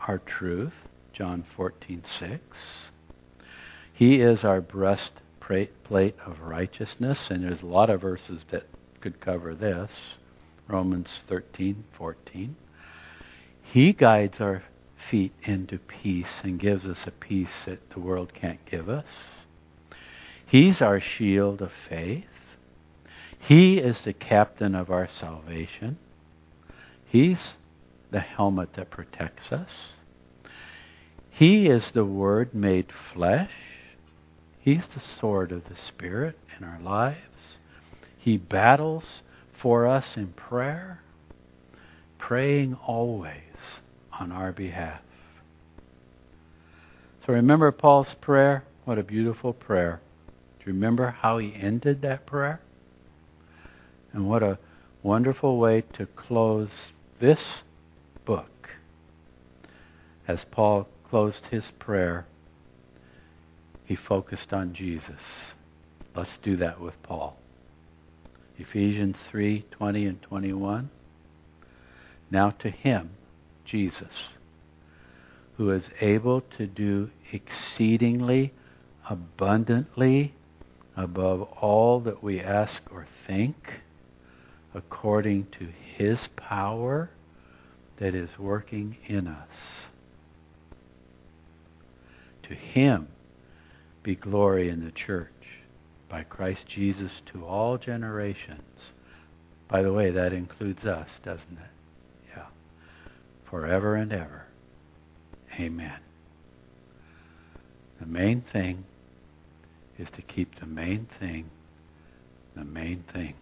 our 0.00 0.18
truth, 0.18 0.74
John 1.16 1.44
14:6. 1.56 2.40
He 3.90 4.20
is 4.20 4.44
our 4.44 4.60
breastplate 4.60 6.14
of 6.26 6.40
righteousness, 6.42 7.30
and 7.30 7.42
there's 7.42 7.62
a 7.62 7.66
lot 7.66 7.88
of 7.88 8.02
verses 8.02 8.42
that 8.50 8.66
could 9.00 9.18
cover 9.18 9.54
this. 9.54 9.90
Romans 10.68 11.08
13:14. 11.26 12.54
He 13.62 13.94
guides 13.94 14.42
our 14.42 14.64
feet 15.10 15.32
into 15.42 15.78
peace 15.78 16.42
and 16.42 16.60
gives 16.60 16.84
us 16.84 17.06
a 17.06 17.12
peace 17.12 17.64
that 17.64 17.88
the 17.88 18.00
world 18.00 18.34
can't 18.34 18.62
give 18.66 18.90
us. 18.90 19.06
He's 20.44 20.82
our 20.82 21.00
shield 21.00 21.62
of 21.62 21.72
faith. 21.88 22.26
He 23.38 23.78
is 23.78 24.02
the 24.02 24.12
captain 24.12 24.74
of 24.74 24.90
our 24.90 25.08
salvation. 25.08 25.96
He's 27.06 27.54
the 28.10 28.20
helmet 28.20 28.74
that 28.74 28.90
protects 28.90 29.50
us. 29.50 29.70
He 31.36 31.66
is 31.66 31.90
the 31.92 32.06
Word 32.06 32.54
made 32.54 32.86
flesh. 33.12 33.50
He's 34.58 34.84
the 34.94 35.02
sword 35.20 35.52
of 35.52 35.64
the 35.64 35.76
Spirit 35.86 36.38
in 36.56 36.64
our 36.64 36.80
lives. 36.80 37.18
He 38.16 38.38
battles 38.38 39.04
for 39.60 39.86
us 39.86 40.16
in 40.16 40.28
prayer, 40.28 41.02
praying 42.18 42.78
always 42.86 43.34
on 44.18 44.32
our 44.32 44.50
behalf. 44.50 45.02
So 47.26 47.34
remember 47.34 47.70
Paul's 47.70 48.14
prayer? 48.22 48.64
What 48.86 48.98
a 48.98 49.02
beautiful 49.02 49.52
prayer. 49.52 50.00
Do 50.58 50.70
you 50.70 50.72
remember 50.72 51.10
how 51.10 51.36
he 51.36 51.54
ended 51.54 52.00
that 52.00 52.24
prayer? 52.24 52.62
And 54.14 54.26
what 54.26 54.42
a 54.42 54.58
wonderful 55.02 55.58
way 55.58 55.82
to 55.92 56.06
close 56.06 56.70
this 57.20 57.40
book. 58.24 58.70
As 60.26 60.42
Paul 60.50 60.88
closed 61.10 61.46
his 61.50 61.64
prayer, 61.78 62.26
he 63.84 63.94
focused 63.94 64.52
on 64.52 64.74
Jesus. 64.74 65.20
Let's 66.14 66.30
do 66.42 66.56
that 66.56 66.80
with 66.80 67.00
Paul. 67.02 67.36
Ephesians 68.58 69.16
3:20 69.30 70.08
and 70.08 70.22
21. 70.22 70.90
Now 72.30 72.50
to 72.50 72.70
him, 72.70 73.10
Jesus, 73.64 74.30
who 75.56 75.70
is 75.70 75.84
able 76.00 76.40
to 76.40 76.66
do 76.66 77.10
exceedingly 77.32 78.52
abundantly 79.08 80.34
above 80.96 81.42
all 81.60 82.00
that 82.00 82.22
we 82.22 82.40
ask 82.40 82.82
or 82.90 83.06
think, 83.26 83.80
according 84.74 85.46
to 85.58 85.66
his 85.96 86.28
power 86.36 87.10
that 87.98 88.14
is 88.14 88.38
working 88.38 88.96
in 89.06 89.26
us. 89.26 89.48
To 92.48 92.54
him 92.54 93.08
be 94.02 94.14
glory 94.14 94.68
in 94.68 94.84
the 94.84 94.92
church 94.92 95.30
by 96.08 96.22
Christ 96.22 96.66
Jesus 96.68 97.10
to 97.32 97.44
all 97.44 97.78
generations. 97.78 98.62
By 99.68 99.82
the 99.82 99.92
way, 99.92 100.10
that 100.10 100.32
includes 100.32 100.84
us, 100.84 101.08
doesn't 101.24 101.52
it? 101.52 102.36
Yeah. 102.36 102.46
Forever 103.50 103.96
and 103.96 104.12
ever. 104.12 104.44
Amen. 105.58 105.98
The 107.98 108.06
main 108.06 108.44
thing 108.52 108.84
is 109.98 110.08
to 110.14 110.22
keep 110.22 110.60
the 110.60 110.66
main 110.66 111.08
thing 111.18 111.50
the 112.56 112.64
main 112.64 113.04
thing. 113.12 113.34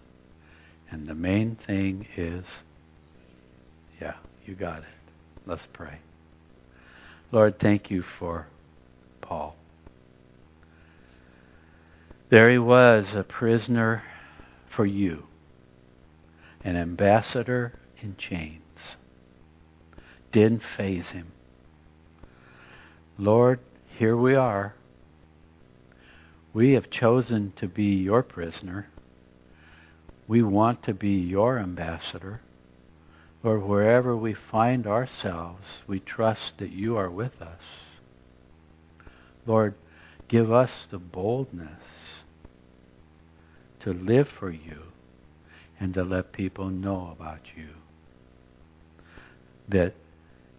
And 0.91 1.07
the 1.07 1.15
main 1.15 1.57
thing 1.67 2.07
is, 2.17 2.45
yeah, 4.01 4.15
you 4.45 4.55
got 4.55 4.79
it. 4.79 4.85
Let's 5.47 5.63
pray. 5.73 5.99
Lord, 7.33 7.59
thank 7.59 7.91
you 7.91 8.05
for 8.19 8.47
Paul. 9.23 9.57
There 12.31 12.51
he 12.51 12.59
was, 12.59 13.15
a 13.15 13.23
prisoner 13.23 14.03
for 14.75 14.87
you, 14.87 15.25
an 16.63 16.77
ambassador 16.77 17.79
in 18.01 18.17
chains. 18.17 18.63
Didn't 20.33 20.63
faze 20.77 21.09
him. 21.09 21.33
Lord, 23.19 23.61
here 23.99 24.17
we 24.17 24.35
are. 24.35 24.75
We 26.53 26.73
have 26.73 26.91
chosen 26.91 27.53
to 27.57 27.69
be 27.69 27.95
your 27.97 28.23
prisoner. 28.23 28.89
We 30.27 30.43
want 30.43 30.83
to 30.85 30.95
be 30.95 31.11
your 31.11 31.59
ambassador. 31.59 32.41
Lord, 33.43 33.63
wherever 33.63 34.17
we 34.17 34.35
find 34.35 34.87
ourselves, 34.87 35.67
we 35.87 36.01
trust 36.01 36.55
that 36.59 36.71
you 36.71 36.97
are 36.97 37.11
with 37.11 37.43
us. 37.43 37.61
Lord, 39.47 39.75
give 40.29 40.51
us 40.51 40.87
the 40.91 40.99
boldness 40.99 41.83
to 43.85 43.93
live 43.93 44.29
for 44.39 44.51
you 44.51 44.83
and 45.79 45.95
to 45.95 46.03
let 46.03 46.33
people 46.33 46.69
know 46.69 47.15
about 47.17 47.41
you. 47.57 47.69
That 49.69 49.95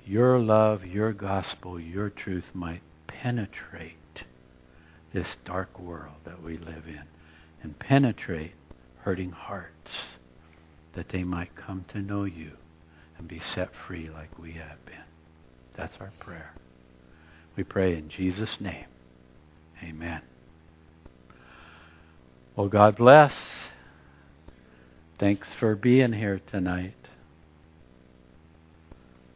your 0.05 0.39
love, 0.39 0.86
your 0.86 1.11
gospel, 1.13 1.80
your 1.80 2.09
truth 2.09 2.45
might 2.53 2.82
penetrate 3.07 4.23
this 5.13 5.28
dark 5.45 5.80
world 5.80 6.15
that 6.26 6.43
we 6.43 6.57
live 6.57 6.84
in 6.88 7.03
and 7.63 7.80
penetrate 7.80 8.53
hurting 9.01 9.32
hearts 9.32 9.91
that 10.93 11.09
they 11.09 11.23
might 11.23 11.55
come 11.55 11.86
to 11.89 11.99
know 11.99 12.26
you 12.26 12.51
and 13.17 13.28
be 13.28 13.41
set 13.53 13.69
free 13.88 14.09
like 14.09 14.38
we 14.38 14.53
have 14.53 14.84
been. 14.86 14.95
That's 15.76 15.95
our 15.99 16.11
prayer. 16.19 16.51
We 17.55 17.63
pray 17.63 17.95
in 17.95 18.09
Jesus' 18.09 18.57
name. 18.59 18.86
Amen. 19.84 20.21
Well, 22.56 22.70
God 22.70 22.95
bless. 22.95 23.34
Thanks 25.20 25.49
for 25.60 25.76
being 25.76 26.14
here 26.14 26.39
tonight. 26.51 27.05